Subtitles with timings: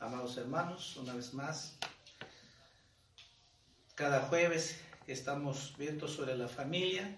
[0.00, 1.74] Amados hermanos, una vez más.
[3.94, 7.14] Cada jueves estamos viendo sobre la familia.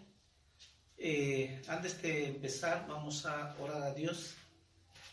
[0.99, 4.35] Eh, antes de empezar, vamos a orar a Dios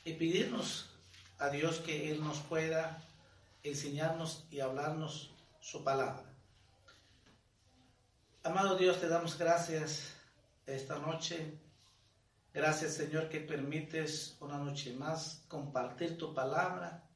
[0.06, 0.90] y pedirnos
[1.38, 3.00] a Dios que Él nos pueda
[3.62, 5.30] enseñarnos y hablarnos
[5.62, 6.24] su palabra.
[8.42, 10.14] Amado Dios, te damos gracias
[10.66, 11.60] esta noche.
[12.58, 17.08] Gracias Señor que permites una noche más compartir tu palabra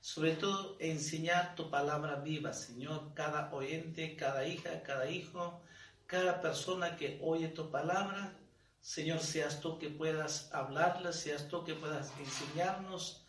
[0.00, 5.62] sobre todo enseñar tu palabra viva, Señor, cada oyente, cada hija, cada hijo,
[6.06, 8.38] cada persona que oye tu palabra,
[8.82, 13.24] Señor, seas tú que puedas hablarla, seas tú que puedas enseñarnos,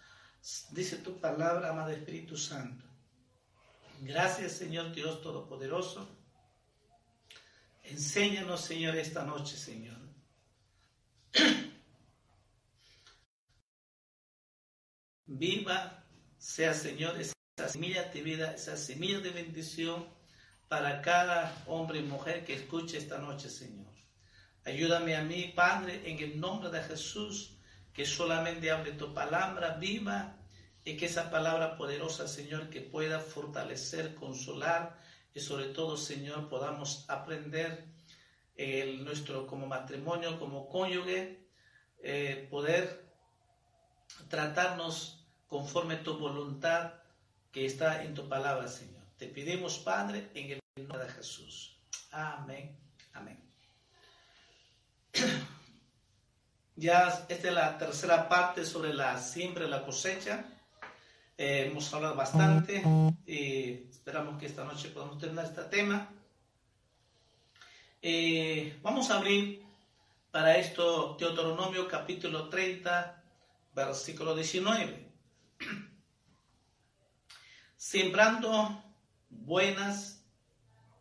[0.71, 2.85] dice tu palabra, amado Espíritu Santo.
[4.01, 6.07] Gracias, Señor Dios Todopoderoso.
[7.83, 10.04] Enséñanos, Señor, esta noche, Señor.
[15.25, 16.03] Viva
[16.37, 17.33] sea, Señor, esa
[17.67, 20.07] semilla de vida, esa semilla de bendición
[20.67, 23.93] para cada hombre y mujer que escuche esta noche, Señor.
[24.65, 27.57] Ayúdame a mí, Padre, en el nombre de Jesús,
[27.93, 30.37] que solamente hable tu palabra viva
[30.83, 34.99] y que esa palabra poderosa, Señor, que pueda fortalecer, consolar
[35.33, 37.85] y sobre todo, Señor, podamos aprender
[38.55, 41.47] el, nuestro como matrimonio, como cónyuge,
[42.01, 43.05] eh, poder
[44.29, 46.93] tratarnos conforme tu voluntad
[47.51, 49.03] que está en tu palabra, Señor.
[49.17, 51.77] Te pedimos, Padre, en el nombre de Jesús.
[52.11, 52.77] Amén.
[53.13, 53.39] Amén.
[56.77, 60.43] Ya esta es la tercera parte sobre la siembra y la cosecha.
[61.37, 62.83] Eh, hemos hablado bastante
[63.25, 66.09] y esperamos que esta noche podamos terminar este tema.
[68.07, 69.65] Eh, vamos a abrir
[70.29, 73.23] para esto Deuteronomio capítulo 30,
[73.73, 75.11] versículo 19
[77.75, 78.83] sembrando
[79.27, 80.23] buenas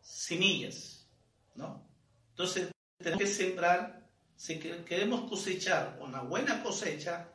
[0.01, 1.07] semillas,
[1.55, 1.87] ¿no?
[2.31, 7.29] Entonces, tenemos que sembrar, si queremos cosechar una buena cosecha,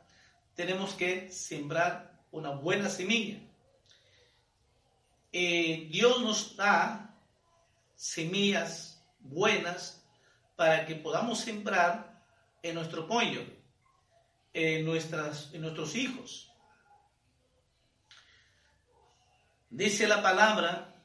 [0.56, 3.38] tenemos que sembrar una buena semilla.
[5.30, 7.16] Eh, Dios nos da
[7.94, 8.89] semillas
[9.20, 10.04] buenas
[10.56, 12.22] para que podamos sembrar
[12.62, 13.42] en nuestro pollo,
[14.52, 16.52] en, nuestras, en nuestros hijos.
[19.70, 21.02] Dice la palabra,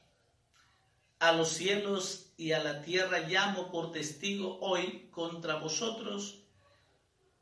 [1.18, 6.42] a los cielos y a la tierra llamo por testigo hoy contra vosotros,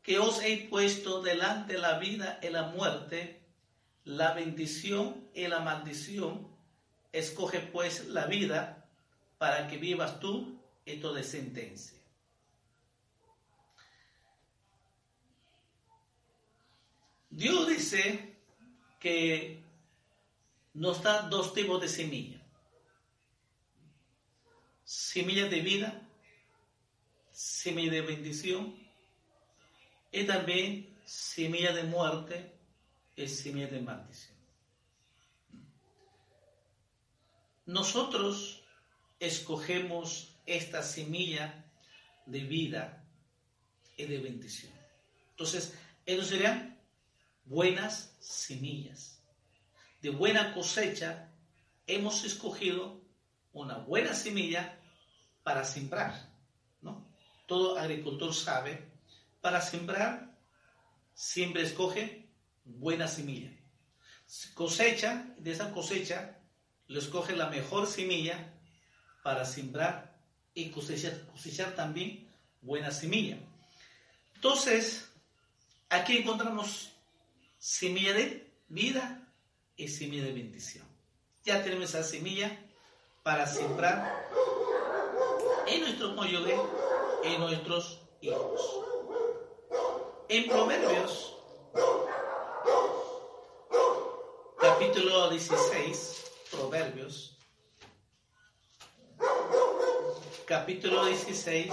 [0.03, 3.43] que os he puesto delante la vida y la muerte,
[4.05, 6.55] la bendición y la maldición.
[7.11, 8.87] Escoge pues la vida
[9.39, 11.99] para que vivas tú y tu descendencia.
[17.31, 18.37] Dios dice
[19.01, 19.61] que
[20.75, 22.41] nos da dos tipos de semilla.
[24.85, 26.09] Semilla de vida,
[27.33, 28.77] semilla de bendición
[30.13, 32.53] y también semilla de muerte
[33.17, 34.37] y semilla de maldición.
[37.67, 38.63] Nosotros
[39.19, 41.65] escogemos esta semilla
[42.27, 43.05] de vida
[43.97, 44.73] y de bendición.
[45.31, 45.75] Entonces,
[46.07, 46.79] ellos serían
[47.45, 49.15] buenas semillas
[50.05, 51.31] de buena cosecha,
[51.87, 53.01] hemos escogido
[53.55, 54.79] una buena semilla
[55.43, 56.31] para sembrar.
[57.47, 58.87] Todo agricultor sabe,
[59.41, 60.37] para sembrar
[61.15, 62.29] siempre escoge
[62.67, 63.51] buena semilla.
[64.53, 66.39] Cosecha, de esa cosecha,
[66.87, 68.53] le escoge la mejor semilla
[69.23, 70.14] para sembrar
[70.55, 72.29] y cosechar, cosechar también
[72.63, 73.39] buena semilla.
[74.35, 75.11] Entonces,
[75.89, 76.93] aquí encontramos
[77.59, 79.27] semilla de vida
[79.77, 80.87] y semilla de bendición.
[81.45, 82.59] Ya tenemos esa semilla
[83.23, 84.27] para sembrar
[85.67, 86.57] en nuestro cónyuge,
[87.25, 88.61] en nuestros hijos.
[90.29, 91.37] En Proverbios,
[94.59, 97.34] capítulo 16, Proverbios,
[100.47, 101.73] capítulo 16,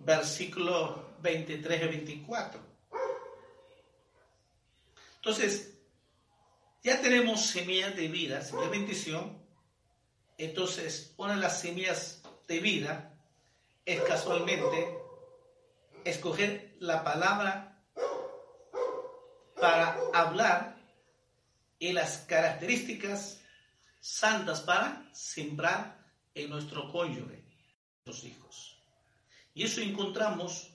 [0.00, 2.60] versículo 23 y 24.
[5.16, 5.74] Entonces,
[6.82, 9.42] ya tenemos semillas de vida, semillas de bendición.
[10.38, 13.12] Entonces, una de las semillas de vida
[13.84, 14.98] es casualmente
[16.04, 17.82] escoger la palabra
[19.60, 20.76] para hablar
[21.78, 23.40] y las características
[24.00, 25.95] santas para sembrar
[26.36, 27.42] en nuestro cónyuge,
[28.04, 28.76] nuestros hijos.
[29.54, 30.70] Y eso encontramos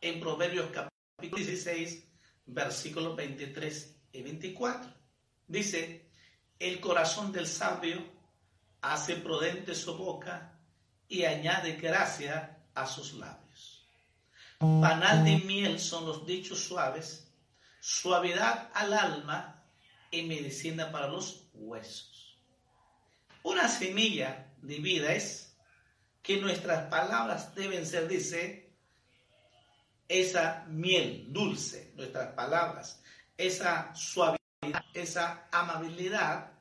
[0.00, 2.04] en Proverbios capítulo 16,
[2.46, 4.92] versículos 23 y 24.
[5.46, 6.10] Dice,
[6.58, 8.04] el corazón del sabio
[8.80, 10.58] hace prudente su boca
[11.08, 13.86] y añade gracia a sus labios.
[14.58, 17.30] Panal de miel son los dichos suaves,
[17.78, 19.62] suavidad al alma
[20.10, 22.38] y medicina para los huesos.
[23.44, 25.56] Una semilla de vida es
[26.22, 28.74] que nuestras palabras deben ser, dice,
[30.08, 33.00] esa miel dulce, nuestras palabras,
[33.36, 34.38] esa suavidad,
[34.92, 36.52] esa amabilidad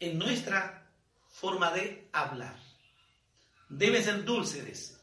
[0.00, 0.90] en nuestra
[1.28, 2.56] forma de hablar.
[3.68, 4.98] Debe ser dulce, dice.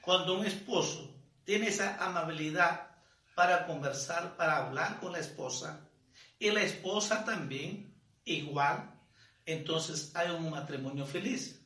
[0.00, 1.14] Cuando un esposo
[1.44, 2.90] tiene esa amabilidad
[3.34, 5.88] para conversar, para hablar con la esposa,
[6.38, 7.94] y la esposa también
[8.24, 8.93] igual,
[9.46, 11.60] entonces hay un matrimonio feliz.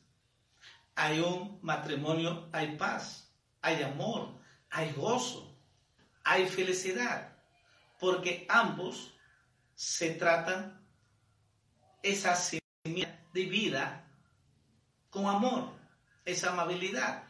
[0.95, 4.37] Hay un matrimonio, hay paz, hay amor,
[4.69, 5.57] hay gozo,
[6.25, 7.37] hay felicidad,
[7.99, 9.13] porque ambos
[9.75, 10.85] se tratan
[12.03, 14.11] esa semilla de vida
[15.09, 15.71] con amor,
[16.25, 17.23] esa amabilidad.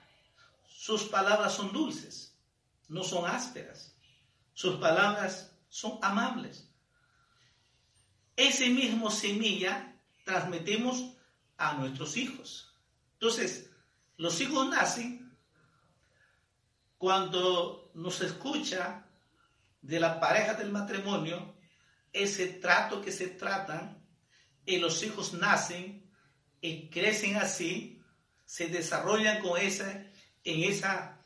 [0.68, 2.36] Sus palabras son dulces,
[2.88, 3.96] no son ásperas.
[4.54, 6.68] Sus palabras son amables.
[8.36, 9.99] Ese mismo semilla
[10.30, 11.16] transmitimos
[11.58, 12.72] a nuestros hijos.
[13.14, 13.72] Entonces,
[14.18, 15.36] los hijos nacen
[17.00, 19.08] cuando nos escucha
[19.82, 21.56] de la pareja del matrimonio,
[22.14, 23.98] ese trato que se tratan,
[24.66, 26.08] y los hijos nacen
[26.62, 28.00] y crecen así,
[28.46, 29.92] se desarrollan con esa,
[30.44, 31.26] en esa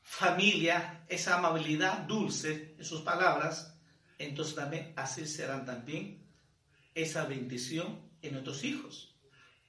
[0.00, 3.74] familia, esa amabilidad dulce en sus palabras,
[4.18, 6.24] entonces también así serán también
[6.94, 9.14] esa bendición en nuestros hijos.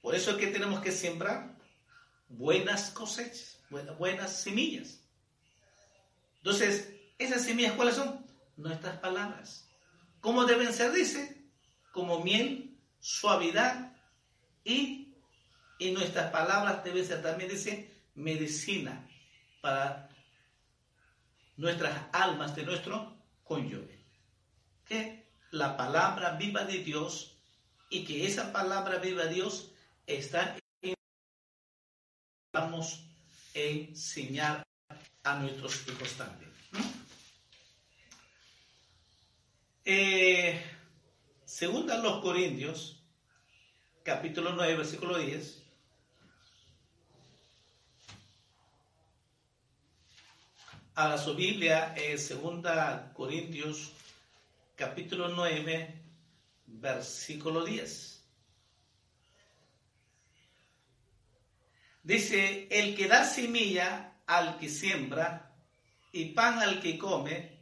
[0.00, 1.56] Por eso es que tenemos que sembrar
[2.28, 3.60] buenas cosechas,
[3.98, 5.00] buenas semillas.
[6.38, 8.24] Entonces, esas semillas, ¿cuáles son?
[8.56, 9.68] Nuestras palabras.
[10.20, 10.92] ¿Cómo deben ser?
[10.92, 11.44] Dice,
[11.92, 13.92] como miel, suavidad
[14.64, 15.14] y
[15.78, 19.08] en nuestras palabras debe ser también, dice, medicina
[19.60, 20.08] para
[21.56, 24.04] nuestras almas de nuestro cónyuge.
[24.84, 27.37] Que la palabra viva de Dios
[27.88, 29.72] y que esa palabra viva Dios
[30.06, 30.94] está en
[32.52, 33.04] vamos
[33.54, 34.62] a enseñar
[35.22, 36.48] a nuestros hijos también.
[39.84, 40.62] Eh,
[41.44, 43.02] segunda los Corintios,
[44.02, 45.62] capítulo 9, versículo 10.
[50.94, 53.92] A su Biblia, eh, segunda Corintios,
[54.74, 56.07] capítulo 9,
[56.68, 58.24] versículo 10.
[62.02, 65.52] Dice, el que da semilla al que siembra
[66.12, 67.58] y pan al que come,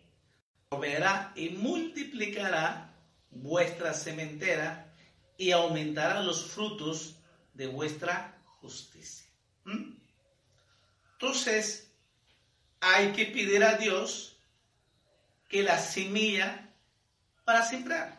[0.68, 2.94] proveerá y multiplicará
[3.30, 4.92] vuestra sementera
[5.36, 7.16] y aumentará los frutos
[7.54, 9.26] de vuestra justicia.
[9.64, 9.94] ¿Mm?
[11.12, 11.90] Entonces,
[12.80, 14.36] hay que pedir a Dios
[15.48, 16.72] que la semilla
[17.44, 18.15] para sembrar.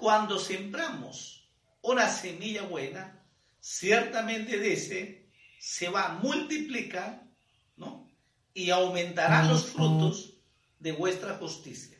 [0.00, 1.46] Cuando sembramos
[1.82, 3.22] una semilla buena,
[3.60, 5.28] ciertamente dice
[5.58, 7.28] se va a multiplicar,
[7.76, 8.08] ¿no?
[8.54, 10.38] Y aumentarán los frutos
[10.78, 11.98] de vuestra justicia.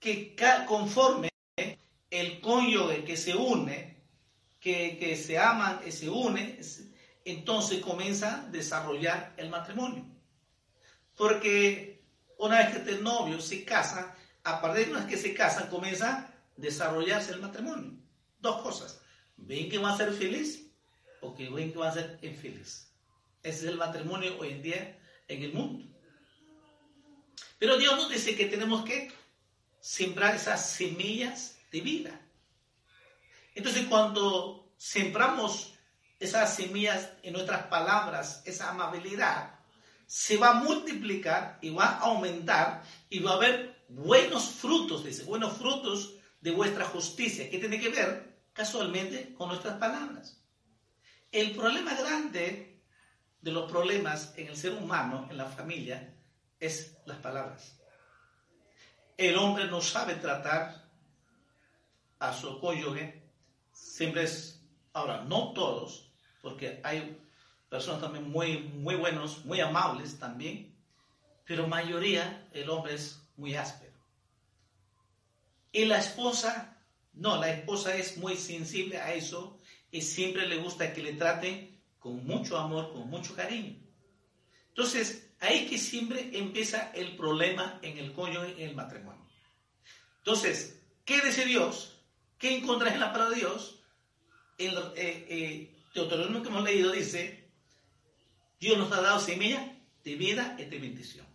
[0.00, 0.34] Que
[0.66, 1.28] conforme
[2.10, 4.02] el cónyuge que se une,
[4.58, 6.58] que, que se aman y se une,
[7.24, 10.04] entonces comienza a desarrollar el matrimonio.
[11.14, 12.02] Porque
[12.36, 15.68] una vez que el novio se casa, a partir de una vez que se casan,
[15.68, 16.29] comienza a
[16.60, 17.98] desarrollarse el matrimonio.
[18.38, 19.00] Dos cosas.
[19.36, 20.70] Ven que va a ser feliz
[21.20, 22.92] o que ven que van a ser infelices.
[23.42, 24.98] Ese es el matrimonio hoy en día
[25.28, 25.86] en el mundo.
[27.58, 29.12] Pero Dios nos dice que tenemos que
[29.80, 32.20] sembrar esas semillas de vida.
[33.54, 35.74] Entonces cuando sembramos
[36.18, 39.58] esas semillas en nuestras palabras, esa amabilidad,
[40.06, 45.24] se va a multiplicar y va a aumentar y va a haber buenos frutos, dice,
[45.24, 50.42] buenos frutos de vuestra justicia, que tiene que ver casualmente con nuestras palabras.
[51.30, 52.82] El problema grande
[53.40, 56.14] de los problemas en el ser humano, en la familia,
[56.58, 57.78] es las palabras.
[59.16, 60.88] El hombre no sabe tratar
[62.18, 63.22] a su cónyuge,
[63.72, 67.18] siempre es, ahora, no todos, porque hay
[67.68, 70.74] personas también muy, muy buenos, muy amables también,
[71.46, 73.89] pero mayoría el hombre es muy áspero.
[75.72, 79.60] Y la esposa, no, la esposa es muy sensible a eso
[79.90, 83.76] y siempre le gusta que le traten con mucho amor, con mucho cariño.
[84.68, 89.24] Entonces, ahí que siempre empieza el problema en el cónyuge, en el matrimonio.
[90.18, 92.00] Entonces, ¿qué dice Dios?
[92.38, 93.82] ¿Qué encuentras en la palabra de Dios?
[94.58, 97.50] El eh, eh, que hemos leído dice,
[98.58, 101.26] Dios nos ha dado semilla de vida y de bendición.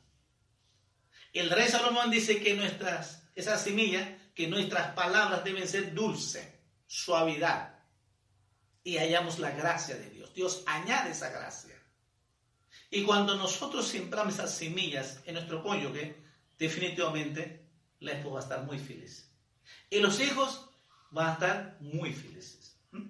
[1.34, 7.80] El rey Salomón dice que nuestras, esa semilla, que nuestras palabras deben ser dulce, suavidad.
[8.84, 10.34] Y hallamos la gracia de Dios.
[10.34, 11.76] Dios añade esa gracia.
[12.92, 16.22] Y cuando nosotros sembramos esas semillas en nuestro cónyuge,
[16.60, 17.66] definitivamente
[18.00, 19.32] la esposa va a estar muy feliz.
[19.90, 20.70] Y los hijos
[21.10, 22.78] van a estar muy felices.
[22.92, 23.10] ¿Mm?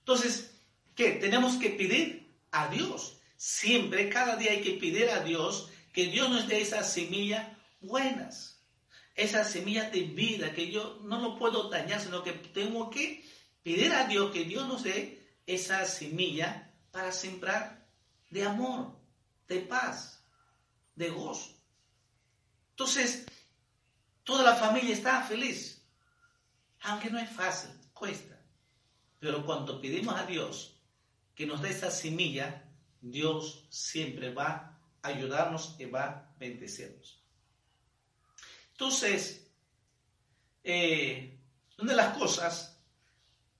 [0.00, 0.54] Entonces,
[0.96, 1.12] ¿qué?
[1.12, 3.18] Tenemos que pedir a Dios.
[3.36, 7.46] Siempre, cada día hay que pedir a Dios que Dios nos dé esas semillas
[7.80, 8.51] buenas,
[9.14, 13.24] esas semillas de vida, que yo no lo puedo dañar, sino que tengo que
[13.62, 17.86] pedir a Dios que Dios nos dé esa semilla para sembrar
[18.30, 18.98] de amor,
[19.48, 20.24] de paz,
[20.94, 21.54] de gozo.
[22.70, 23.26] Entonces,
[24.24, 25.84] toda la familia está feliz,
[26.80, 28.40] aunque no es fácil, cuesta.
[29.18, 30.80] Pero cuando pedimos a Dios
[31.34, 32.64] que nos dé esa semilla,
[33.00, 37.21] Dios siempre va a ayudarnos y va a bendecirnos.
[38.82, 39.48] Entonces,
[40.64, 41.38] eh,
[41.78, 42.82] una de las cosas,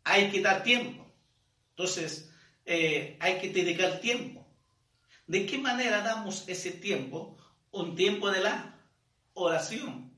[0.02, 1.06] hay que dar tiempo.
[1.70, 2.28] Entonces,
[2.64, 4.44] eh, hay que dedicar tiempo.
[5.28, 7.36] ¿De qué manera damos ese tiempo?
[7.70, 8.80] Un tiempo de la
[9.34, 10.12] oración,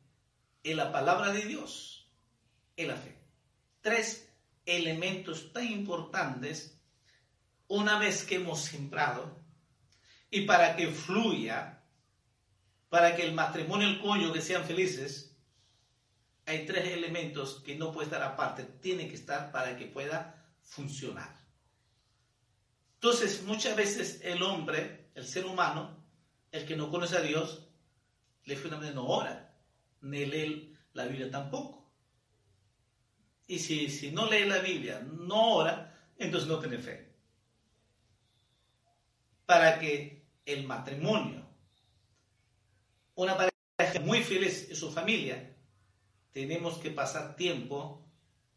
[0.63, 2.09] en la palabra de Dios,
[2.75, 3.15] en la fe.
[3.83, 4.33] Tres
[4.65, 6.81] elementos tan importantes
[7.69, 9.39] una vez que hemos sembrado
[10.31, 11.84] y para que fluya,
[12.95, 15.37] para que el matrimonio y el cónyuge sean felices,
[16.47, 21.37] hay tres elementos que no puede estar aparte, tiene que estar para que pueda funcionar.
[22.95, 26.05] Entonces, muchas veces el hombre, el ser humano,
[26.53, 27.67] el que no conoce a Dios,
[28.45, 29.59] le finalmente no ora,
[30.01, 31.91] ni lee la Biblia tampoco.
[33.49, 37.13] Y si, si no lee la Biblia, no ora, entonces no tiene fe
[39.47, 41.44] para que el matrimonio,
[43.15, 45.55] una pareja muy feliz y su familia,
[46.33, 48.05] tenemos que pasar tiempo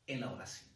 [0.07, 0.69] en la oración.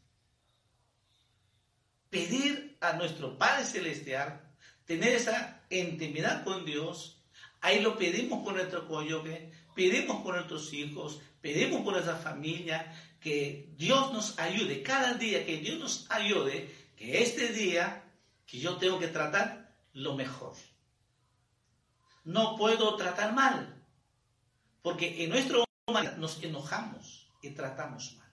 [2.10, 4.42] Pedir a nuestro Padre Celestial,
[4.86, 7.24] tener esa intimidad con Dios,
[7.62, 13.70] ahí lo pedimos por nuestro cónyuge, pedimos por nuestros hijos, pedimos por nuestra familia, que
[13.78, 18.04] Dios nos ayude, cada día que Dios nos ayude, que este día
[18.46, 20.56] que yo tengo que tratar lo mejor.
[22.24, 23.71] No puedo tratar mal,
[24.82, 28.32] porque en nuestro humanidad nos enojamos y tratamos mal.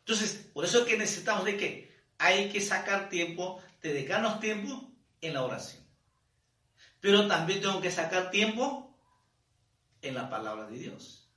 [0.00, 4.90] Entonces, por eso es que necesitamos de que hay que sacar tiempo, dedicarnos tiempo
[5.20, 5.84] en la oración.
[7.00, 8.96] Pero también tengo que sacar tiempo
[10.02, 11.28] en la palabra de Dios.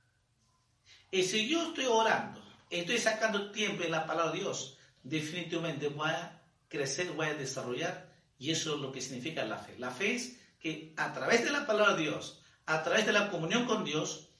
[1.10, 6.08] Y si yo estoy orando, estoy sacando tiempo en la palabra de Dios, definitivamente voy
[6.08, 9.78] a crecer, voy a desarrollar y eso es lo que significa la fe.
[9.78, 12.41] La fe es que a través de la palabra de Dios,
[12.72, 14.30] a través de la comunión con Dios,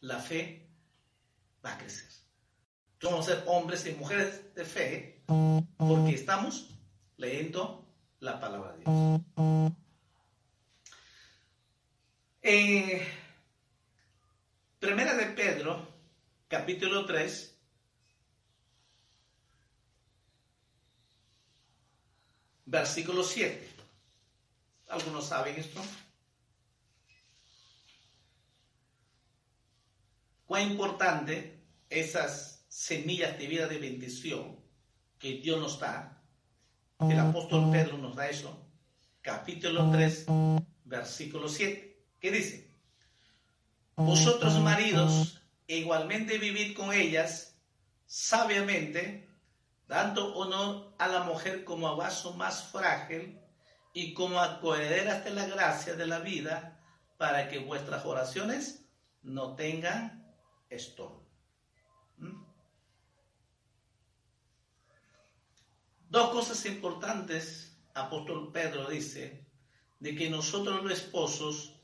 [0.00, 0.66] la fe
[1.64, 2.08] va a crecer.
[3.02, 5.22] Vamos a ser hombres y mujeres de fe
[5.76, 6.70] porque estamos
[7.18, 7.86] leyendo
[8.20, 9.72] la palabra de Dios.
[12.42, 13.06] Eh,
[14.78, 15.86] primera de Pedro,
[16.48, 17.58] capítulo 3,
[22.64, 23.68] versículo 7.
[24.88, 25.80] ¿Algunos saben esto?
[30.50, 34.58] Cuán importante esas semillas de vida de bendición
[35.16, 36.24] que Dios nos da.
[36.98, 38.60] El apóstol Pedro nos da eso.
[39.22, 40.26] Capítulo 3,
[40.86, 42.04] versículo 7.
[42.18, 42.68] ¿Qué dice?
[43.94, 47.56] Vosotros maridos, igualmente vivid con ellas
[48.06, 49.28] sabiamente,
[49.86, 53.38] dando honor a la mujer como a vaso más frágil
[53.92, 56.76] y como acohederas de la gracia de la vida,
[57.18, 58.84] para que vuestras oraciones
[59.22, 60.19] no tengan
[60.70, 61.28] estorbo.
[62.16, 62.42] ¿Mm?
[66.08, 69.46] Dos cosas importantes, apóstol Pedro dice,
[70.00, 71.76] de que nosotros los esposos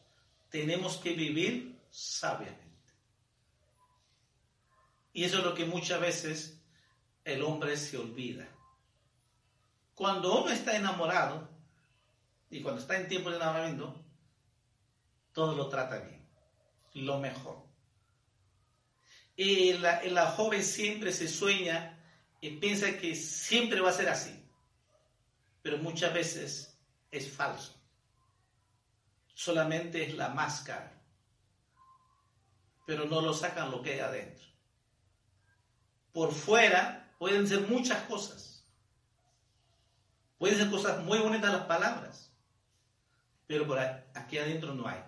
[0.49, 2.67] tenemos que vivir sabiamente.
[5.13, 6.61] Y eso es lo que muchas veces
[7.25, 8.49] el hombre se olvida.
[9.95, 11.49] Cuando uno está enamorado
[12.51, 14.05] y cuando está en tiempo de enamoramiento,
[15.33, 16.27] todo lo trata bien,
[16.95, 17.66] lo mejor.
[19.37, 21.97] Y la, la joven siempre se sueña
[22.41, 24.43] y piensa que siempre va a ser así,
[25.63, 26.79] pero muchas veces
[27.11, 27.75] es falso.
[29.35, 31.03] Solamente es la máscara,
[32.87, 34.47] pero no lo sacan lo que hay adentro.
[36.13, 38.65] Por fuera pueden ser muchas cosas.
[40.39, 42.31] Pueden ser cosas muy bonitas las palabras,
[43.47, 45.03] pero por aquí adentro no hay.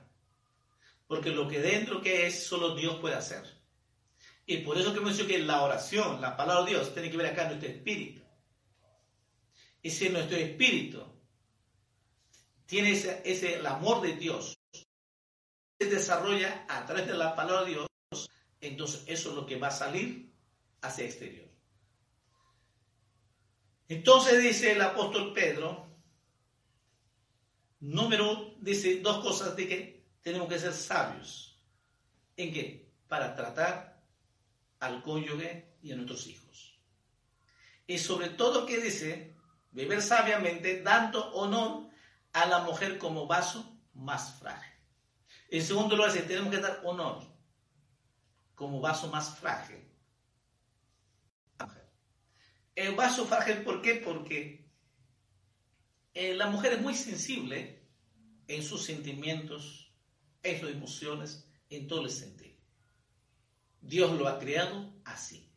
[1.06, 3.57] Porque lo que dentro que es, solo Dios puede hacer.
[4.50, 7.18] Y por eso que hemos dicho que la oración, la palabra de Dios, tiene que
[7.18, 8.22] ver acá en nuestro espíritu.
[9.82, 11.04] Y si nuestro espíritu
[12.64, 17.72] tiene ese, ese el amor de Dios, se desarrolla a través de la palabra de
[17.72, 17.88] Dios,
[18.62, 20.32] entonces eso es lo que va a salir
[20.80, 21.48] hacia el exterior.
[23.86, 25.90] Entonces dice el apóstol Pedro,
[27.80, 31.60] número, dice dos cosas de que tenemos que ser sabios.
[32.34, 32.90] ¿En qué?
[33.08, 33.97] Para tratar
[34.80, 36.78] al cónyuge y a nuestros hijos.
[37.86, 39.34] Y sobre todo que dice,
[39.70, 41.88] beber sabiamente, dando honor
[42.32, 44.74] a la mujer como vaso más frágil.
[45.50, 47.22] En segundo lugar, dice, tenemos que dar honor
[48.54, 49.84] como vaso más frágil.
[52.74, 53.96] El vaso frágil, ¿por qué?
[53.96, 54.70] Porque
[56.14, 57.82] eh, la mujer es muy sensible
[58.46, 59.92] en sus sentimientos,
[60.42, 62.47] en sus emociones, en todo el sentido.
[63.88, 65.50] Dios lo ha creado así.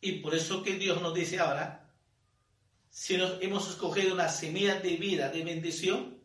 [0.00, 1.92] Y por eso que Dios nos dice ahora,
[2.88, 6.22] si nos hemos escogido una semilla de vida, de bendición,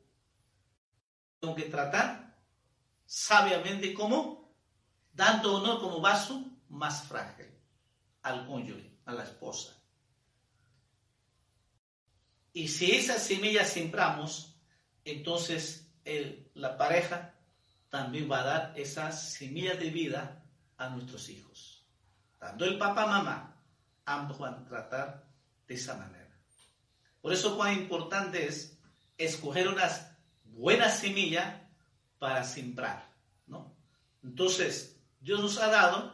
[1.40, 2.38] tengo que tratar
[3.06, 4.54] sabiamente como
[5.12, 7.48] dando honor como vaso más frágil
[8.22, 9.82] al cónyuge a la esposa.
[12.54, 14.56] Y si esa semilla sembramos,
[15.04, 15.92] entonces
[16.54, 17.34] la pareja
[17.90, 20.45] también va a dar esa semilla de vida
[20.78, 21.86] a nuestros hijos.
[22.38, 23.56] Tanto el papá, mamá,
[24.06, 25.26] ambos van a tratar
[25.68, 26.26] de esa manera.
[27.22, 28.78] Por eso cuán importante es
[29.18, 30.12] escoger unas
[30.44, 31.62] buenas semillas
[32.20, 33.12] para sembrar,
[33.48, 33.76] ¿no?
[34.24, 36.14] Entonces, Dios nos ha dado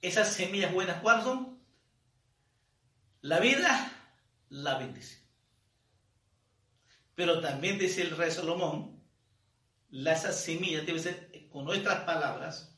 [0.00, 1.60] esas semillas buenas, ¿cuáles son?
[3.20, 3.92] La vida,
[4.48, 5.22] la bendición.
[7.14, 9.00] Pero también dice el rey Salomón,
[9.90, 12.71] la, esa semilla debe ser, con nuestras palabras,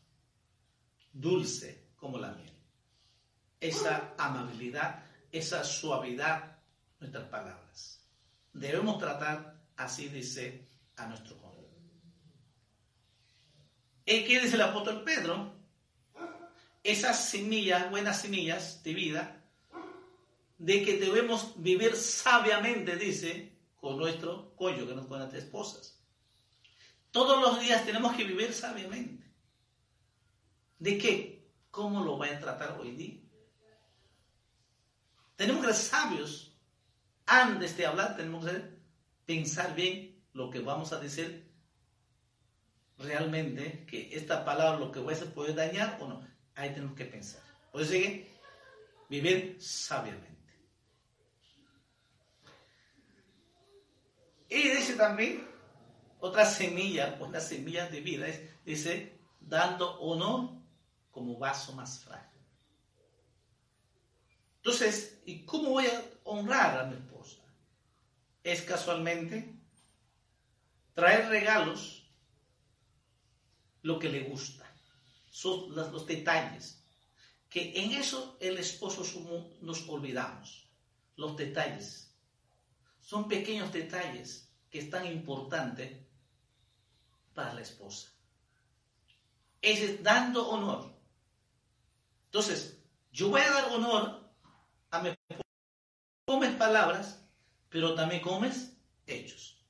[1.15, 2.53] dulce como la miel.
[3.61, 6.59] Esa amabilidad, esa suavidad,
[7.01, 8.05] nuestras palabras.
[8.53, 11.55] Debemos tratar, así dice, a nuestro cónyuge.
[14.05, 15.55] ¿Y qué dice el apóstol Pedro?
[16.83, 19.43] Esas semillas, buenas semillas de vida,
[20.59, 25.99] de que debemos vivir sabiamente, dice, con nuestro cónyuge, con nuestras esposas.
[27.11, 29.25] Todos los días tenemos que vivir sabiamente.
[30.79, 31.49] ¿De qué?
[31.71, 33.21] ¿Cómo lo voy a tratar hoy día?
[35.37, 36.57] Tenemos que ser sabios.
[37.27, 38.63] Antes de hablar, tenemos que
[39.25, 41.51] pensar bien lo que vamos a decir
[42.99, 46.27] realmente, que esta palabra lo que voy a hacer puede dañar o no.
[46.55, 47.43] Ahí tenemos que pensar.
[47.73, 48.31] Por eso sigue,
[49.09, 50.31] vivir sabiamente.
[54.49, 55.49] Y dice también,
[56.21, 58.27] otra semilla, una semilla de vida,
[58.65, 60.64] dice, dando honor
[61.15, 62.41] como vaso más frágil.
[64.57, 67.41] Entonces, ¿y cómo voy a honrar a mi esposa?
[68.43, 69.55] Es casualmente
[70.95, 72.03] traer regalos,
[73.83, 74.65] lo que le gusta,
[75.31, 76.83] son los detalles.
[77.49, 79.05] Que en eso el esposo
[79.61, 80.67] nos olvidamos,
[81.17, 82.13] los detalles.
[83.01, 86.05] Son pequeños detalles que es tan importante
[87.35, 88.11] para la esposa.
[89.61, 90.94] Es dando honor.
[92.35, 94.29] Entonces, yo voy a dar honor
[94.91, 95.43] a esposa.
[96.27, 97.25] Comes palabras,
[97.69, 99.65] pero también comes hechos.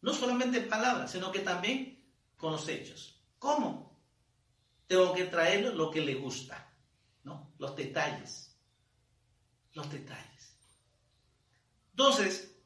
[0.00, 2.04] No solamente palabras, sino que también
[2.36, 3.22] con los hechos.
[3.38, 3.96] ¿Cómo?
[4.88, 6.74] Tengo que traerle lo que le gusta,
[7.22, 7.54] ¿no?
[7.58, 8.58] Los detalles.
[9.74, 10.56] Los detalles.
[11.92, 12.56] Entonces,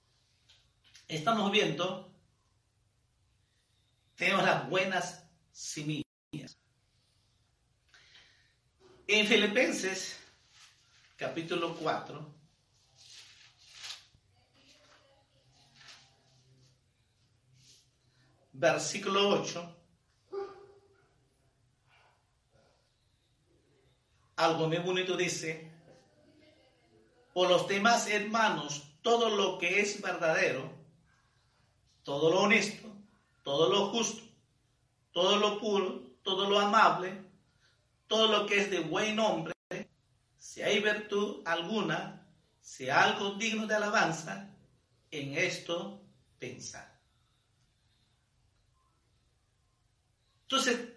[1.06, 2.16] estamos viendo,
[4.16, 6.03] tenemos las buenas semillas.
[9.06, 10.18] En Filipenses,
[11.18, 12.26] capítulo 4,
[18.54, 19.76] versículo 8,
[24.36, 25.70] algo muy bonito dice,
[27.34, 30.72] por los demás hermanos, todo lo que es verdadero,
[32.04, 32.88] todo lo honesto,
[33.42, 34.22] todo lo justo,
[35.12, 37.23] todo lo puro, todo lo amable,
[38.06, 39.54] todo lo que es de buen nombre,
[40.36, 42.26] si hay virtud alguna,
[42.60, 44.50] si hay algo digno de alabanza,
[45.10, 46.02] en esto
[46.38, 46.94] pensar.
[50.42, 50.88] Entonces,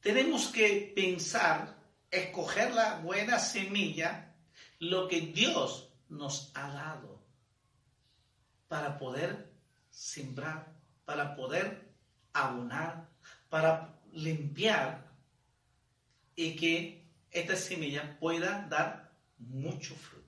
[0.00, 1.76] tenemos que pensar,
[2.10, 4.34] escoger la buena semilla,
[4.78, 7.22] lo que Dios nos ha dado
[8.68, 9.52] para poder
[9.90, 11.92] sembrar, para poder
[12.32, 13.08] abonar,
[13.48, 15.11] para limpiar
[16.42, 20.22] y que esta semilla pueda dar mucho fruto.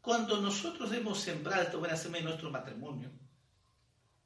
[0.00, 3.10] Cuando nosotros hemos sembrado esta buena semilla en nuestro matrimonio,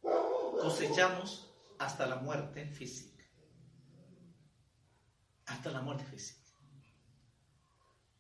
[0.01, 3.25] cosechamos hasta la muerte física.
[5.47, 6.41] Hasta la muerte física.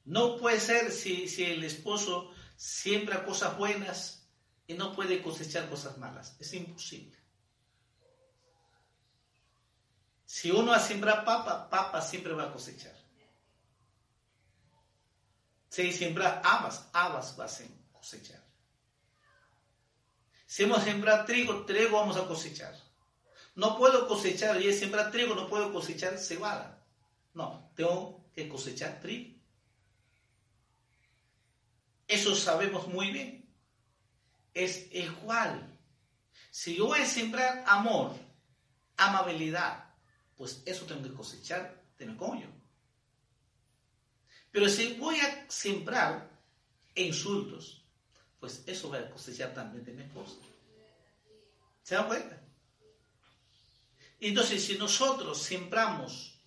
[0.04, 4.28] No puede ser si, si el esposo siembra cosas buenas
[4.66, 6.36] y no puede cosechar cosas malas.
[6.40, 7.23] Es imposible.
[10.34, 12.92] Si uno ha sembrado papa, papa siempre va a cosechar.
[15.68, 18.42] Si siembra habas, habas va a cosechar.
[20.44, 22.74] Si hemos sembrado trigo, trigo vamos a cosechar.
[23.54, 26.84] No puedo cosechar, y sembrar trigo, no puedo cosechar cebada.
[27.32, 29.38] No, tengo que cosechar trigo.
[32.08, 33.54] Eso sabemos muy bien.
[34.52, 35.78] Es igual.
[36.50, 38.16] Si yo voy a sembrar amor,
[38.96, 39.83] amabilidad,
[40.36, 42.50] pues eso tengo que cosechar de mi coño.
[44.50, 46.30] Pero si voy a sembrar
[46.94, 47.84] insultos,
[48.38, 50.36] pues eso va a cosechar también de mi esposa.
[51.82, 52.40] ¿Se dan cuenta?
[54.20, 56.40] Entonces, si nosotros sembramos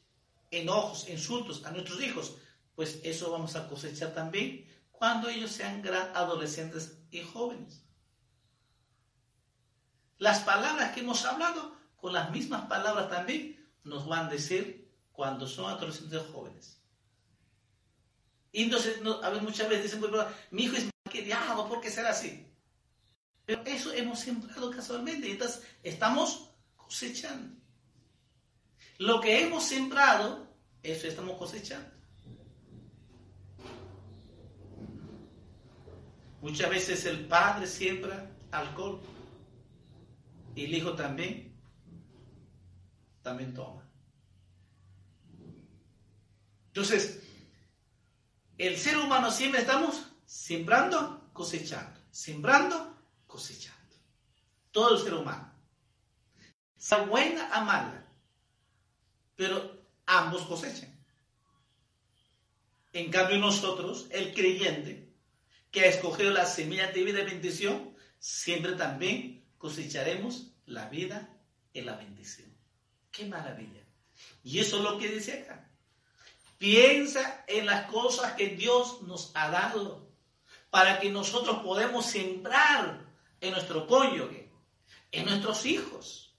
[0.52, 2.38] enojos, insultos a nuestros hijos,
[2.76, 7.84] pues eso vamos a cosechar también cuando ellos sean adolescentes y jóvenes.
[10.18, 13.57] Las palabras que hemos hablado, con las mismas palabras también,
[13.88, 16.80] nos van a decir cuando son adolescentes jóvenes.
[18.52, 20.12] Y entonces, a ver, muchas veces dicen,
[20.52, 22.46] mi hijo es diablo, ¿por qué será así?
[23.46, 27.56] Pero eso hemos sembrado casualmente y entonces estamos cosechando.
[28.98, 30.48] Lo que hemos sembrado,
[30.84, 31.90] eso estamos cosechando.
[36.42, 39.02] Muchas veces el padre siembra alcohol
[40.56, 41.47] y el hijo también,
[43.28, 43.84] también toma.
[46.68, 47.22] Entonces,
[48.58, 53.96] el ser humano siempre estamos sembrando, cosechando, sembrando, cosechando.
[54.72, 55.54] Todo el ser humano.
[56.78, 58.08] Sea buena a mala,
[59.36, 60.96] pero ambos cosechan.
[62.94, 65.12] En cambio nosotros, el creyente,
[65.70, 71.38] que ha escogido la semilla de vida y bendición, siempre también cosecharemos la vida
[71.74, 72.47] y la bendición.
[73.18, 73.82] ¡Qué maravilla!
[74.44, 75.68] Y eso es lo que dice acá.
[76.60, 80.08] Piensa en las cosas que Dios nos ha dado
[80.70, 83.02] para que nosotros podamos sembrar
[83.42, 84.52] en nuestro cónyuge,
[85.12, 86.36] en nuestros hijos.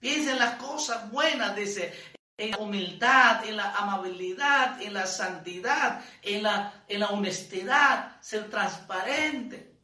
[0.00, 1.92] Piensa en las cosas buenas, dice,
[2.38, 8.48] en la humildad, en la amabilidad, en la santidad, en la, en la honestidad, ser
[8.48, 9.76] transparente.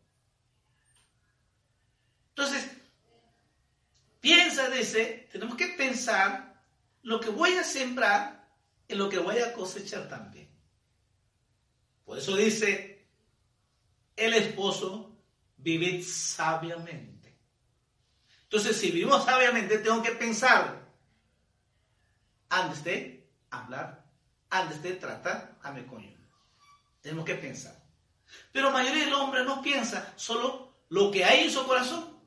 [2.31, 2.80] Entonces,
[4.21, 6.63] piensa, dice, tenemos que pensar
[7.03, 8.49] lo que voy a sembrar
[8.87, 10.49] y lo que voy a cosechar también.
[12.05, 13.07] Por eso dice
[14.17, 15.17] el esposo,
[15.57, 17.39] vive sabiamente.
[18.43, 20.81] Entonces, si vivimos sabiamente, tengo que pensar
[22.49, 24.05] antes de hablar,
[24.51, 26.17] antes de tratar a mi cónyuge.
[27.01, 27.81] Tenemos que pensar.
[28.53, 32.19] Pero la mayoría del hombre no piensa, solo lo que hay en su corazón,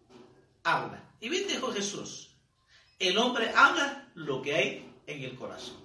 [0.63, 1.02] habla.
[1.23, 2.35] Y bien dijo Jesús,
[2.99, 5.81] el hombre habla lo que hay en el corazón.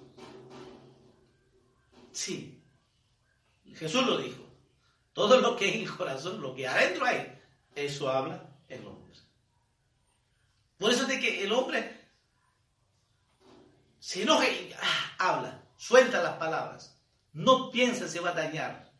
[2.11, 2.61] Sí,
[3.73, 4.43] Jesús lo dijo.
[5.13, 7.41] Todo lo que hay en el corazón, lo que adentro hay,
[7.73, 9.17] eso habla el hombre.
[10.77, 12.09] Por eso es de que el hombre
[13.97, 17.01] se enoja y ah, habla, suelta las palabras.
[17.31, 18.91] No piensa si va a dañar.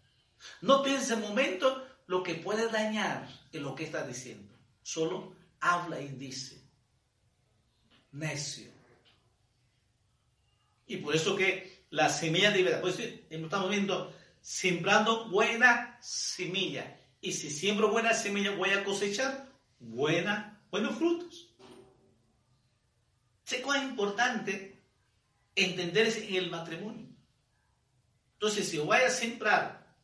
[0.61, 4.55] No piensa en momento lo que puede dañar en lo que está diciendo.
[4.81, 6.61] Solo habla y dice.
[8.11, 8.71] Necio.
[10.87, 16.99] Y por eso que la semilla de vida, pues estamos viendo, sembrando buena semilla.
[17.21, 21.53] Y si siembro buena semilla, voy a cosechar buena, buenos frutos.
[23.43, 24.81] Sé cuán importante
[25.55, 27.07] entender en el matrimonio.
[28.33, 29.95] Entonces, si voy a sembrar